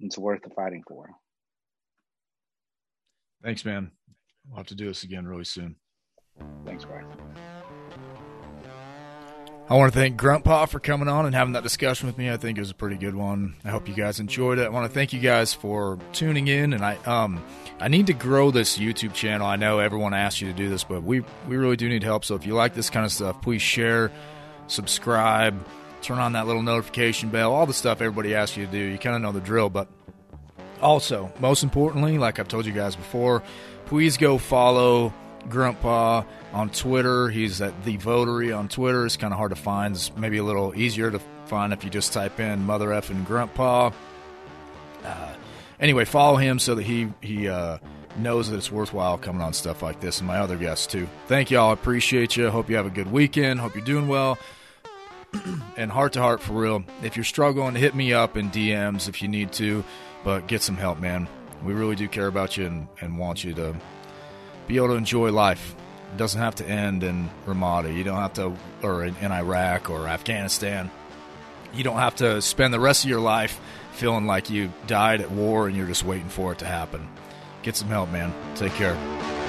[0.00, 1.10] It's worth the fighting for.
[3.42, 3.90] Thanks, man.
[4.48, 5.76] We'll have to do this again really soon.
[6.64, 7.06] Thanks, Brian.
[9.72, 12.30] I want to thank Gruntpa for coming on and having that discussion with me.
[12.30, 13.54] I think it was a pretty good one.
[13.64, 14.66] I hope you guys enjoyed it.
[14.66, 17.42] I want to thank you guys for tuning in, and I um
[17.80, 19.46] I need to grow this YouTube channel.
[19.46, 22.26] I know everyone asks you to do this, but we we really do need help.
[22.26, 24.12] So if you like this kind of stuff, please share,
[24.66, 25.66] subscribe,
[26.02, 28.76] turn on that little notification bell, all the stuff everybody asks you to do.
[28.76, 29.88] You kind of know the drill, but
[30.82, 33.42] also most importantly, like I've told you guys before,
[33.86, 35.14] please go follow
[35.48, 37.28] Gruntpa on Twitter.
[37.28, 39.06] He's at the Votary on Twitter.
[39.06, 39.94] It's kind of hard to find.
[39.94, 43.26] It's maybe a little easier to find if you just type in Mother F and
[43.26, 43.92] Gruntpa.
[45.04, 45.34] Uh,
[45.80, 47.78] anyway, follow him so that he he uh,
[48.16, 51.08] knows that it's worthwhile coming on stuff like this and my other guests too.
[51.26, 51.70] Thank y'all.
[51.70, 52.50] I appreciate you.
[52.50, 53.60] Hope you have a good weekend.
[53.60, 54.38] Hope you're doing well.
[55.76, 56.84] and heart to heart for real.
[57.02, 59.82] If you're struggling, hit me up in DMs if you need to,
[60.24, 61.26] but get some help, man.
[61.64, 63.74] We really do care about you and, and want you to
[64.66, 65.74] be able to enjoy life.
[66.16, 67.96] Doesn't have to end in Ramadi.
[67.96, 70.90] You don't have to, or in, in Iraq or Afghanistan.
[71.72, 73.60] You don't have to spend the rest of your life
[73.92, 77.08] feeling like you died at war and you're just waiting for it to happen.
[77.62, 78.34] Get some help, man.
[78.56, 79.41] Take care.